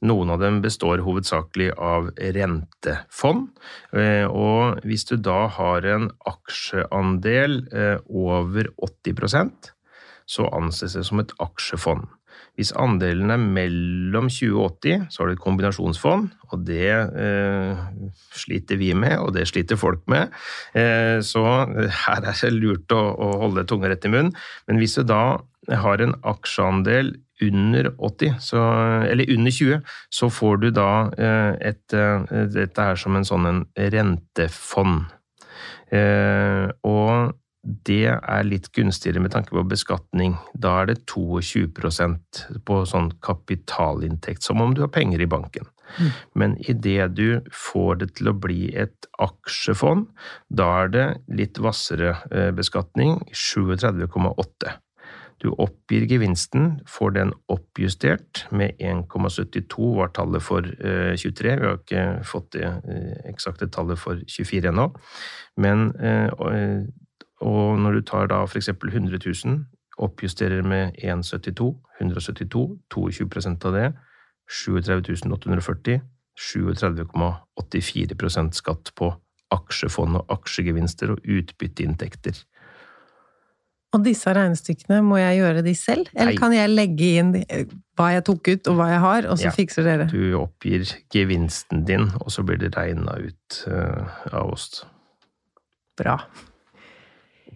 Noen 0.08 0.30
av 0.34 0.40
dem 0.44 0.62
består 0.64 1.04
hovedsakelig 1.06 1.72
av 1.78 2.12
rentefond. 2.18 3.50
Eh, 3.94 4.26
Og 4.30 4.80
hvis 4.88 5.06
du 5.10 5.18
da 5.18 5.48
har 5.48 5.86
en 5.86 6.10
aksjeandel 6.30 7.66
eh, 7.74 7.98
over 8.08 8.72
80% 8.80 9.74
så 10.30 10.46
anses 10.54 10.94
det 10.94 11.06
som 11.08 11.22
et 11.24 11.32
aksjefond. 11.42 12.06
Hvis 12.60 12.74
andelen 12.78 13.32
er 13.32 13.40
mellom 13.40 14.28
20 14.30 14.58
og 14.60 14.80
80, 14.84 15.06
så 15.10 15.22
har 15.22 15.30
du 15.30 15.36
et 15.38 15.42
kombinasjonsfond, 15.42 16.28
og 16.52 16.66
det 16.68 16.92
eh, 16.92 17.82
sliter 18.36 18.80
vi 18.82 18.92
med, 18.98 19.16
og 19.24 19.32
det 19.38 19.48
sliter 19.50 19.80
folk 19.80 20.04
med. 20.12 20.34
Eh, 20.78 21.18
så 21.26 21.44
her 22.04 22.20
er 22.20 22.36
det 22.36 22.52
lurt 22.58 22.94
å, 22.96 23.02
å 23.16 23.32
holde 23.46 23.66
tunga 23.70 23.92
rett 23.92 24.06
i 24.06 24.14
munnen. 24.14 24.36
Men 24.68 24.82
hvis 24.82 24.98
du 25.00 25.06
da 25.08 25.40
har 25.70 26.04
en 26.04 26.16
aksjeandel 26.28 27.16
under 27.42 27.94
80, 27.98 28.34
så, 28.40 28.64
eller 29.10 29.32
under 29.34 29.52
20, 29.52 29.82
så 30.10 30.30
får 30.30 30.58
du 30.58 30.70
da 30.76 30.92
eh, 31.18 31.54
et, 31.72 31.94
eh, 31.94 32.46
dette 32.54 32.88
her 32.90 33.00
som 33.00 33.16
en 33.16 33.28
sånn 33.28 33.48
en 33.50 33.62
rentefond. 33.94 35.12
Eh, 35.96 36.68
og 36.88 37.36
det 37.64 38.06
er 38.08 38.48
litt 38.48 38.70
gunstigere 38.76 39.22
med 39.24 39.34
tanke 39.34 39.54
på 39.56 39.66
beskatning. 39.68 40.38
Da 40.54 40.78
er 40.82 40.92
det 40.92 41.02
22% 41.12 42.44
på 42.66 42.80
sånn 42.88 43.12
kapitalinntekt, 43.24 44.46
som 44.46 44.64
om 44.64 44.76
du 44.76 44.86
har 44.86 44.94
penger 44.96 45.22
i 45.24 45.30
banken. 45.30 45.68
Men 46.38 46.54
idet 46.70 47.16
du 47.18 47.42
får 47.50 47.96
det 48.04 48.08
til 48.20 48.30
å 48.30 48.36
bli 48.38 48.70
et 48.78 49.08
aksjefond, 49.20 50.06
da 50.48 50.68
er 50.84 50.92
det 50.94 51.08
litt 51.34 51.58
hvassere 51.58 52.14
beskatning, 52.56 53.18
37,8. 53.34 54.78
Du 55.40 55.54
oppgir 55.56 56.04
gevinsten, 56.10 56.82
får 56.88 57.12
den 57.16 57.34
oppjustert 57.48 58.48
med 58.52 58.76
1,72 58.84 59.96
var 59.96 60.08
tallet 60.16 60.44
for 60.44 60.62
eh, 60.68 61.16
23. 61.16 61.60
Vi 61.62 61.66
har 61.66 61.78
ikke 61.80 62.24
fått 62.28 62.54
det 62.58 62.68
eh, 62.68 63.30
eksakte 63.32 63.68
tallet 63.72 64.00
for 64.00 64.20
24 64.28 64.70
ennå. 64.74 64.90
Men 65.58 65.96
eh, 65.96 66.28
og, 66.36 66.54
eh, 66.54 66.84
når 67.80 67.92
du 67.96 68.02
tar 68.04 68.28
da 68.28 68.44
f.eks. 68.44 68.70
100 68.70 69.20
000, 69.24 69.66
oppjusterer 70.00 70.64
med 70.64 70.96
1,72, 71.00 71.76
172, 72.02 72.80
22% 72.92 73.66
av 73.68 73.74
det, 73.76 73.94
37 74.50 75.32
840, 75.32 76.02
37,84% 76.40 78.52
skatt 78.56 78.92
på 78.96 79.14
aksjefond 79.54 80.16
og 80.20 80.26
aksjegevinster 80.36 81.12
og 81.16 81.20
utbytteinntekter. 81.26 82.34
Og 83.96 84.04
disse 84.06 84.30
regnestykkene, 84.30 85.00
må 85.02 85.18
jeg 85.18 85.40
gjøre 85.40 85.64
de 85.66 85.74
selv? 85.74 86.12
Eller 86.14 86.36
Nei. 86.36 86.38
kan 86.38 86.54
jeg 86.54 86.70
legge 86.70 87.08
inn 87.18 87.32
hva 87.98 88.12
jeg 88.14 88.26
tok 88.28 88.52
ut 88.52 88.70
og 88.70 88.78
hva 88.78 88.90
jeg 88.92 89.02
har, 89.02 89.28
og 89.32 89.40
så 89.42 89.48
Ja. 89.50 89.54
fikser 89.56 89.84
dere? 89.88 90.06
Du 90.12 90.38
oppgir 90.38 90.86
gevinsten 91.10 91.86
din, 91.88 92.06
og 92.22 92.30
så 92.30 92.46
blir 92.46 92.60
det 92.62 92.76
regna 92.78 93.18
ut 93.18 93.64
uh, 93.66 94.06
av 94.32 94.54
oss. 94.54 94.86
Bra. 95.98 96.20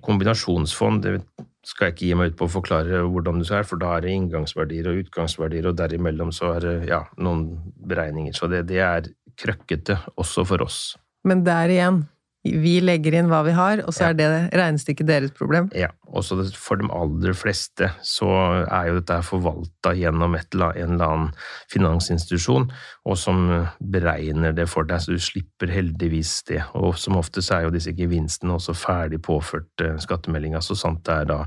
Kombinasjonsfond 0.01 1.03
det 1.05 1.19
skal 1.63 1.87
jeg 1.87 1.93
ikke 1.93 2.07
gi 2.09 2.15
meg 2.19 2.33
ut 2.33 2.39
på 2.41 2.47
å 2.49 2.51
forklare 2.51 3.03
hvordan 3.07 3.39
det 3.39 3.51
er, 3.55 3.63
for 3.63 3.79
da 3.79 3.93
er 3.95 4.03
det 4.03 4.15
inngangsverdier 4.17 4.89
og 4.89 5.05
utgangsverdier, 5.05 5.69
og 5.69 5.77
derimellom 5.79 6.33
så 6.35 6.55
er 6.57 6.65
det 6.65 6.73
ja, 6.89 7.03
noen 7.23 7.45
beregninger. 7.87 8.33
Så 8.35 8.49
det, 8.51 8.65
det 8.67 8.81
er 8.83 9.07
krøkkete 9.39 9.99
også 10.19 10.43
for 10.49 10.65
oss. 10.65 10.97
Men 11.23 11.45
der 11.45 11.71
igjen, 11.71 12.01
vi 12.43 12.79
legger 12.83 13.13
inn 13.15 13.29
hva 13.31 13.39
vi 13.45 13.51
har, 13.55 13.79
og 13.87 13.93
så 13.95 14.01
Ja. 14.03 14.09
er 14.09 14.13
det 14.19 14.53
regnestykket 14.53 15.07
deres 15.07 15.31
problem. 15.31 15.69
Ja, 15.73 15.87
og 16.11 16.23
for 16.53 16.75
de 16.75 16.89
aller 16.91 17.33
fleste 17.33 17.89
så 18.03 18.27
er 18.69 18.87
jo 18.89 18.99
dette 18.99 19.21
forvalta 19.23 19.93
gjennom 19.95 20.35
et, 20.35 20.47
eller- 20.53 20.75
en 20.75 20.93
eller 20.93 21.05
annen 21.05 21.31
finansinstitusjon, 21.71 22.69
og 23.05 23.17
som 23.17 23.67
beregner 23.81 24.53
det 24.55 24.67
for 24.69 24.83
deg, 24.83 24.99
så 24.99 25.13
du 25.15 25.19
slipper 25.19 25.71
heldigvis 25.71 26.43
det. 26.49 26.61
Og 26.75 26.95
som 26.99 27.15
oftest 27.19 27.51
er 27.51 27.63
jo 27.63 27.69
disse 27.71 27.93
gevinstene 27.95 28.53
også 28.57 28.75
ferdig 28.75 29.21
påført 29.21 29.81
eh, 29.81 29.95
skattemeldinga, 29.97 30.59
så 30.63 30.75
sant 30.75 31.03
det 31.07 31.13
er 31.21 31.25
da 31.25 31.39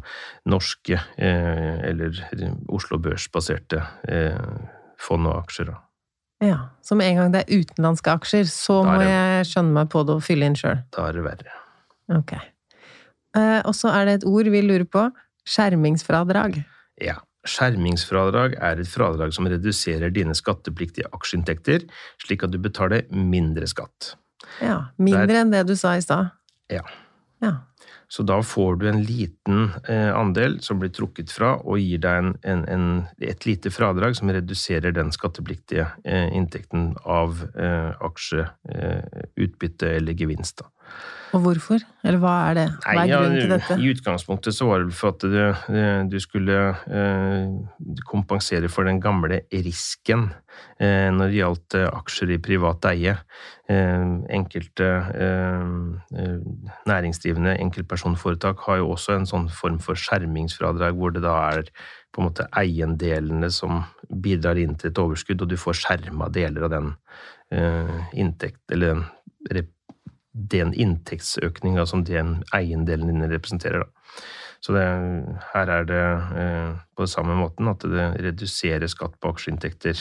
norske 0.47 0.99
eh, 1.19 1.81
eller 1.91 2.17
Oslo 2.73 2.99
Børs-baserte 2.99 3.83
eh, 4.09 4.39
fond 4.99 5.27
og 5.27 5.45
aksjer. 5.45 5.67
da. 5.67 5.83
Ja, 6.41 6.69
Så 6.83 6.95
med 6.97 7.09
en 7.09 7.17
gang 7.17 7.33
det 7.33 7.45
er 7.47 7.59
utenlandske 7.63 8.13
aksjer, 8.13 8.45
så 8.45 8.85
må 8.85 8.99
det- 8.99 9.09
jeg 9.09 9.47
skjønne 9.47 9.73
meg 9.73 9.89
på 9.89 10.05
det 10.07 10.15
og 10.17 10.23
fylle 10.23 10.45
inn 10.45 10.55
sjøl. 10.55 10.83
Da 10.93 11.09
er 11.09 11.13
det 11.13 11.25
verre. 11.25 11.53
Ok. 12.19 12.33
Eh, 13.35 13.63
og 13.65 13.75
så 13.75 13.89
er 13.93 14.05
det 14.05 14.15
et 14.23 14.25
ord 14.29 14.45
vi 14.45 14.61
lurer 14.63 14.85
på. 14.85 15.11
Skjermingsfradrag. 15.47 16.65
Ja. 17.01 17.17
Skjermingsfradrag 17.47 18.57
er 18.61 18.81
et 18.81 18.87
fradrag 18.91 19.33
som 19.33 19.47
reduserer 19.47 20.13
dine 20.13 20.35
skattepliktige 20.35 21.07
aksjeinntekter, 21.13 21.89
slik 22.19 22.43
at 22.43 22.51
du 22.51 22.59
betaler 22.59 23.03
mindre 23.11 23.67
skatt. 23.67 24.15
Ja, 24.61 24.89
Mindre 24.99 25.41
enn 25.43 25.51
det 25.51 25.67
du 25.67 25.75
sa 25.75 25.95
i 25.97 26.01
stad. 26.01 26.31
Ja. 26.71 26.83
Ja. 27.43 27.53
Så 28.09 28.23
da 28.23 28.39
får 28.43 28.77
du 28.77 28.89
en 28.89 29.03
liten 29.03 29.71
eh, 29.89 30.13
andel 30.15 30.61
som 30.63 30.79
blir 30.79 30.93
trukket 30.95 31.33
fra, 31.35 31.57
og 31.65 31.81
gir 31.83 31.99
deg 32.05 32.21
en, 32.21 32.33
en, 32.47 32.63
en, 32.71 32.87
et 33.19 33.47
lite 33.49 33.73
fradrag 33.75 34.15
som 34.19 34.31
reduserer 34.31 34.95
den 34.95 35.11
skattepliktige 35.15 35.89
eh, 36.05 36.31
inntekten 36.37 36.93
av 37.03 37.43
eh, 37.59 37.91
aksje, 38.07 38.47
eh, 38.71 39.23
utbytte 39.43 39.97
eller 39.99 40.15
gevinst. 40.19 40.63
Da. 40.63 40.71
Og 41.35 41.43
hvorfor? 41.43 41.83
Eller 42.07 42.21
hva 42.23 42.33
er 42.49 42.57
det? 42.57 42.65
Hva 42.85 43.03
er 43.03 43.11
grunnen 43.11 43.41
til 43.41 43.51
dette? 43.53 43.77
I 43.83 43.91
utgangspunktet 43.93 44.55
så 44.57 44.69
var 44.69 44.85
det 44.85 44.95
for 44.97 45.13
at 45.13 45.25
du, 45.27 45.41
du 46.13 46.17
skulle 46.23 46.57
eh, 46.87 47.51
kompensere 48.09 48.71
for 48.73 48.89
den 48.89 49.01
gamle 49.03 49.43
risken 49.53 50.29
eh, 50.79 51.11
når 51.13 51.33
det 51.33 51.41
gjaldt 51.41 51.79
eh, 51.81 51.89
aksjer 51.91 52.33
i 52.37 52.41
privat 52.47 52.89
eie. 52.93 53.17
Eh, 53.69 54.07
enkelte 54.39 54.89
eh, 55.27 55.69
eh, 56.23 56.41
næringsdrivende, 56.89 57.59
enkeltpersonforetak, 57.67 58.65
har 58.69 58.81
jo 58.81 58.95
også 58.95 59.19
en 59.19 59.29
sånn 59.29 59.51
form 59.53 59.81
for 59.83 59.99
skjermingsfradrag, 59.99 60.97
hvor 60.97 61.13
det 61.17 61.27
da 61.27 61.37
er 61.51 61.69
på 62.15 62.23
en 62.23 62.31
måte 62.31 62.49
eiendelene 62.57 63.51
som 63.53 63.83
bidrar 64.09 64.57
inn 64.63 64.79
til 64.79 64.95
et 64.95 65.03
overskudd, 65.03 65.43
og 65.43 65.53
du 65.53 65.59
får 65.61 65.83
skjerma 65.83 66.31
deler 66.33 66.71
av 66.71 66.77
den 66.79 66.93
eh, 67.53 67.97
inntekt, 68.17 68.63
eller 68.73 68.95
den 68.95 69.09
den 70.37 70.75
inntektsøkninga 70.77 71.87
som 71.89 72.05
den 72.05 72.43
eiendelen 72.55 73.09
din 73.09 73.31
representerer. 73.31 73.87
Da. 73.87 74.25
Så 74.61 74.75
det, 74.75 74.85
her 75.53 75.71
er 75.71 75.85
det 75.89 76.05
eh, 76.43 76.71
på 76.97 77.07
samme 77.09 77.37
måten 77.39 77.69
at 77.71 77.85
det 77.87 78.07
reduserer 78.25 78.89
skatt 78.91 79.15
på 79.21 79.31
aksjeinntekter 79.35 80.01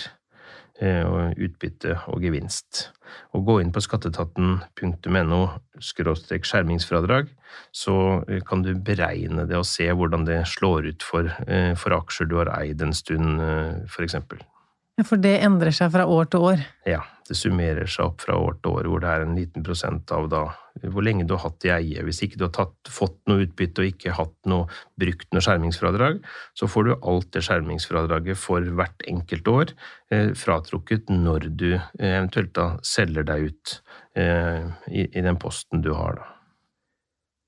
eh, 0.81 1.03
og 1.05 1.37
utbytte 1.37 1.99
og 2.11 2.23
gevinst. 2.25 2.89
Og 3.37 3.45
gå 3.47 3.59
inn 3.61 3.73
på 3.75 3.83
skatteetaten.no 3.83 5.41
skjermingsfradrag, 5.79 7.29
så 7.75 7.97
eh, 8.25 8.41
kan 8.47 8.65
du 8.65 8.73
beregne 8.75 9.45
det 9.49 9.59
og 9.59 9.67
se 9.69 9.87
hvordan 9.91 10.25
det 10.27 10.41
slår 10.49 10.89
ut 10.91 11.05
for, 11.05 11.29
eh, 11.45 11.73
for 11.79 11.95
aksjer 11.99 12.31
du 12.31 12.39
har 12.41 12.51
eid 12.57 12.81
en 12.81 12.95
stund, 12.95 13.41
eh. 13.41 14.45
Ja, 14.45 14.54
For 15.03 15.19
det 15.19 15.41
endrer 15.43 15.75
seg 15.75 15.91
fra 15.91 16.05
år 16.07 16.29
til 16.31 16.45
år. 16.53 16.61
Ja, 16.87 17.01
det 17.27 17.35
summerer 17.35 17.89
seg 17.89 18.05
opp 18.05 18.21
fra 18.23 18.37
år 18.39 18.55
til 18.61 18.77
år, 18.77 18.87
hvor 18.87 19.01
det 19.03 19.09
er 19.11 19.25
en 19.25 19.33
liten 19.35 19.65
prosent 19.65 20.11
av 20.15 20.29
da 20.31 20.45
hvor 20.83 21.03
lenge 21.03 21.25
du 21.27 21.33
har 21.35 21.45
hatt 21.49 21.65
i 21.67 21.71
eie. 21.73 22.03
Hvis 22.03 22.21
ikke 22.23 22.39
du 22.39 22.45
har 22.47 22.53
tatt, 22.55 22.91
fått 22.91 23.17
noe 23.29 23.45
utbytte 23.45 23.83
og 23.83 23.89
ikke 23.89 24.15
hatt 24.15 24.35
noe, 24.51 24.67
brukt 24.99 25.27
noe 25.35 25.43
skjermingsfradrag, 25.43 26.21
så 26.55 26.69
får 26.71 26.87
du 26.87 26.93
alt 26.95 27.29
det 27.35 27.43
skjermingsfradraget 27.47 28.39
for 28.39 28.67
hvert 28.79 29.05
enkelt 29.07 29.51
år 29.51 29.73
eh, 30.11 30.31
fratrukket 30.37 31.11
når 31.11 31.49
du 31.51 31.69
eh, 31.75 32.13
eventuelt 32.13 32.53
da 32.55 32.69
selger 32.85 33.27
deg 33.27 33.49
ut 33.49 33.75
eh, 34.19 34.67
i, 34.91 35.07
i 35.07 35.25
den 35.25 35.39
posten 35.41 35.83
du 35.83 35.93
har, 35.95 36.21
da. 36.21 36.31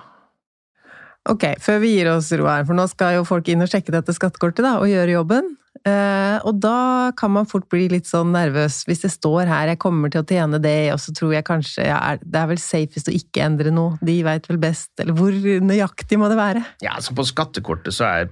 Ok, 1.28 1.44
før 1.60 1.82
vi 1.82 1.92
gir 1.98 2.08
oss 2.14 2.30
ro 2.32 2.48
her, 2.48 2.64
for 2.64 2.76
nå 2.76 2.86
skal 2.88 3.18
jo 3.18 3.26
folk 3.28 3.48
inn 3.52 3.60
og 3.60 3.68
sjekke 3.68 3.92
dette 3.92 4.14
skattekortet 4.16 4.64
da, 4.64 4.78
og 4.80 4.88
gjøre 4.88 5.18
jobben. 5.18 5.56
Eh, 5.88 6.36
og 6.44 6.58
da 6.60 7.10
kan 7.16 7.32
man 7.32 7.48
fort 7.48 7.64
bli 7.72 7.86
litt 7.88 8.08
sånn 8.08 8.34
nervøs 8.34 8.82
hvis 8.88 9.00
det 9.00 9.12
står 9.14 9.48
her 9.48 9.70
'jeg 9.72 9.80
kommer 9.80 10.10
til 10.12 10.20
å 10.20 10.28
tjene 10.28 10.60
det', 10.60 10.92
og 10.92 11.00
så 11.00 11.14
tror 11.16 11.32
jeg 11.32 11.44
kanskje 11.44 11.86
ja, 11.86 12.16
det 12.20 12.36
er 12.36 12.50
vel 12.50 12.60
safest 12.60 13.08
å 13.08 13.16
ikke 13.16 13.44
endre 13.44 13.72
noe, 13.72 13.96
de 14.04 14.22
veit 14.22 14.46
vel 14.48 14.58
best, 14.58 14.90
eller 14.98 15.14
hvor 15.16 15.32
nøyaktig 15.32 16.18
må 16.18 16.28
det 16.28 16.36
være? 16.36 16.64
Ja, 16.82 16.96
altså 16.96 17.14
På 17.14 17.24
skattekortet 17.24 17.96
så 17.96 18.04
er 18.04 18.28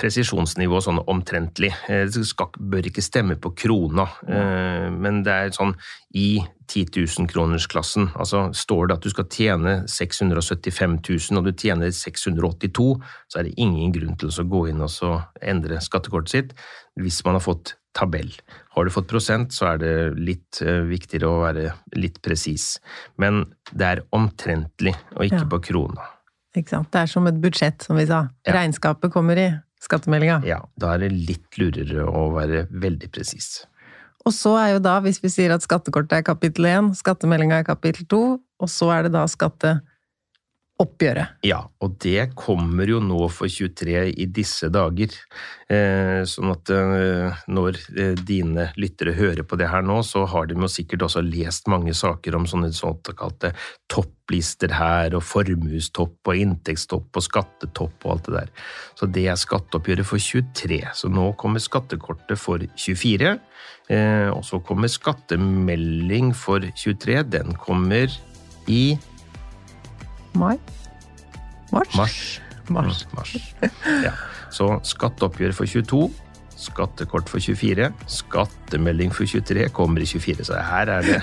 presisjonsnivå 0.00 0.80
sånn 0.82 1.00
omtrentlig. 1.10 1.72
Eh, 1.88 2.06
Det 2.10 2.24
skal, 2.26 2.48
bør 2.58 2.86
ikke 2.88 3.02
stemme 3.04 3.36
på 3.36 3.52
krona, 3.54 4.06
eh, 4.26 4.88
men 4.90 5.22
det 5.22 5.32
er 5.32 5.50
sånn 5.50 5.74
i 6.14 6.40
10 6.66 6.86
000-kronersklassen. 6.94 8.12
Altså 8.16 8.50
står 8.54 8.88
det 8.88 8.94
at 8.96 9.02
du 9.02 9.10
skal 9.10 9.28
tjene 9.28 9.74
675 9.88 10.98
000, 11.30 11.38
og 11.38 11.44
du 11.44 11.52
tjener 11.52 11.90
682, 11.90 13.00
så 13.28 13.38
er 13.40 13.42
det 13.44 13.54
ingen 13.58 13.92
grunn 13.92 14.16
til 14.16 14.28
å 14.30 14.48
gå 14.48 14.68
inn 14.70 14.80
og 14.80 14.90
så 14.90 15.18
endre 15.42 15.80
skattekortet 15.80 16.30
sitt 16.30 16.54
hvis 16.96 17.22
man 17.24 17.34
har 17.34 17.44
fått 17.44 17.74
tabell. 17.92 18.30
Har 18.76 18.84
du 18.84 18.90
fått 18.94 19.08
prosent, 19.10 19.50
så 19.52 19.72
er 19.74 19.78
det 19.82 19.94
litt 20.18 20.60
eh, 20.62 20.84
viktigere 20.86 21.26
å 21.26 21.42
være 21.42 21.72
litt 21.98 22.20
presis. 22.22 22.78
Men 23.18 23.44
det 23.72 23.86
er 23.86 24.02
omtrentlig, 24.14 24.94
og 25.16 25.24
ikke 25.26 25.42
Ja. 25.42 25.50
på 25.50 25.58
krona. 25.60 26.06
Ikke 26.56 26.72
sant? 26.72 26.90
Det 26.90 27.04
er 27.04 27.10
som 27.10 27.28
et 27.30 27.40
budsjett, 27.42 27.82
som 27.86 27.98
vi 27.98 28.06
sa. 28.08 28.24
Ja. 28.46 28.54
Regnskapet 28.58 29.12
kommer 29.14 29.38
i 29.38 29.48
skattemeldinga. 29.80 30.40
Ja, 30.48 30.60
da 30.80 30.94
er 30.94 31.04
det 31.04 31.12
litt 31.14 31.60
lurere 31.60 32.06
å 32.06 32.28
være 32.34 32.66
veldig 32.70 33.10
presis. 33.14 33.62
Og 34.26 34.34
så 34.36 34.52
er 34.60 34.74
jo 34.74 34.82
da, 34.84 34.98
hvis 35.04 35.22
vi 35.22 35.30
sier 35.32 35.54
at 35.54 35.64
skattekortet 35.64 36.18
er 36.18 36.26
kapittel 36.26 36.66
1, 36.68 36.90
skattemeldinga 36.98 37.62
er 37.62 37.68
kapittel 37.68 38.04
2, 38.10 38.24
og 38.60 38.68
så 38.68 38.90
er 38.92 39.06
det 39.06 39.14
da 39.14 39.24
skatteoppgjøret. 40.80 41.40
Ja, 41.44 41.68
og 41.80 41.98
det 42.00 42.34
kommer 42.34 42.88
jo 42.88 43.00
nå 43.00 43.28
for 43.28 43.48
23 43.48 44.12
i 44.16 44.26
disse 44.26 44.70
dager. 44.72 45.12
Eh, 45.68 46.24
sånn 46.24 46.50
at 46.52 46.70
eh, 46.70 47.36
når 47.48 47.76
eh, 47.96 48.14
dine 48.16 48.70
lyttere 48.76 49.12
hører 49.14 49.44
på 49.44 49.56
det 49.56 49.68
her 49.68 49.82
nå, 49.82 50.02
så 50.02 50.24
har 50.26 50.46
de 50.46 50.56
jo 50.56 50.68
sikkert 50.68 51.02
også 51.02 51.22
lest 51.22 51.68
mange 51.68 51.92
saker 51.94 52.36
om 52.36 52.46
sånne 52.46 52.72
såkalte 52.72 53.52
topplister 53.90 54.72
her, 54.72 55.14
og 55.14 55.22
formuestopp 55.22 56.26
og 56.26 56.40
inntektstopp 56.40 57.16
og 57.16 57.26
skattetopp 57.26 58.06
og 58.06 58.12
alt 58.14 58.30
det 58.30 58.36
der. 58.38 58.50
Så 58.96 59.06
det 59.06 59.26
er 59.28 59.38
skatteoppgjøret 59.40 60.06
for 60.06 60.18
23. 60.18 60.80
Så 60.94 61.12
nå 61.12 61.32
kommer 61.40 61.60
skattekortet 61.60 62.40
for 62.40 62.64
24. 62.76 63.36
Eh, 63.90 64.28
og 64.30 64.42
så 64.46 64.62
kommer 64.64 64.90
skattemelding 64.90 66.32
for 66.36 66.64
23. 66.64 67.22
Den 67.30 67.54
kommer 67.58 68.10
i 68.70 68.98
Mai? 70.34 70.56
Mars? 71.72 71.94
Mars. 71.96 72.40
Mars. 72.70 73.04
Mm, 73.06 73.16
mars. 73.18 73.36
Ja. 74.04 74.12
Så 74.54 74.66
skatteoppgjør 74.86 75.52
for 75.54 75.66
22, 75.70 76.10
skattekort 76.60 77.30
for 77.30 77.40
24, 77.40 77.86
skattemelding 78.10 79.12
for 79.14 79.24
23 79.26 79.68
kommer 79.74 80.02
i 80.04 80.06
24. 80.10 80.44
Så 80.44 80.58
her 80.60 80.90
er 80.92 81.06
det 81.06 81.20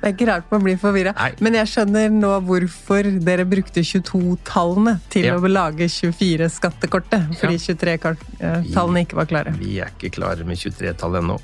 Det 0.00 0.06
er 0.08 0.14
ikke 0.14 0.28
rart 0.30 0.50
man 0.54 0.62
blir 0.64 0.78
forvirra. 0.80 1.12
Men 1.44 1.58
jeg 1.58 1.68
skjønner 1.68 2.08
nå 2.14 2.30
hvorfor 2.46 3.10
dere 3.26 3.44
brukte 3.50 3.82
22-tallene 3.84 4.96
til 5.12 5.28
Ja. 5.28 5.36
å 5.36 5.50
lage 5.50 5.86
24-skattekortet. 5.90 7.34
Fordi 7.42 7.58
23-tallene 7.66 9.04
ikke 9.04 9.18
var 9.20 9.26
klare. 9.30 9.54
Vi 9.58 9.78
er 9.84 9.92
ikke 9.94 10.10
klare 10.16 10.46
med 10.48 10.56
23-tallet 10.62 11.22
ennå. 11.22 11.38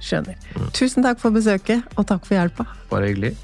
Skjønner. 0.00 0.36
Mm. 0.56 0.70
Tusen 0.72 1.04
takk 1.04 1.20
for 1.20 1.30
besøket, 1.30 1.84
og 2.00 2.06
takk 2.08 2.24
for 2.24 2.34
hjelpa. 2.38 2.64
Bare 2.90 3.12
hyggelig. 3.12 3.34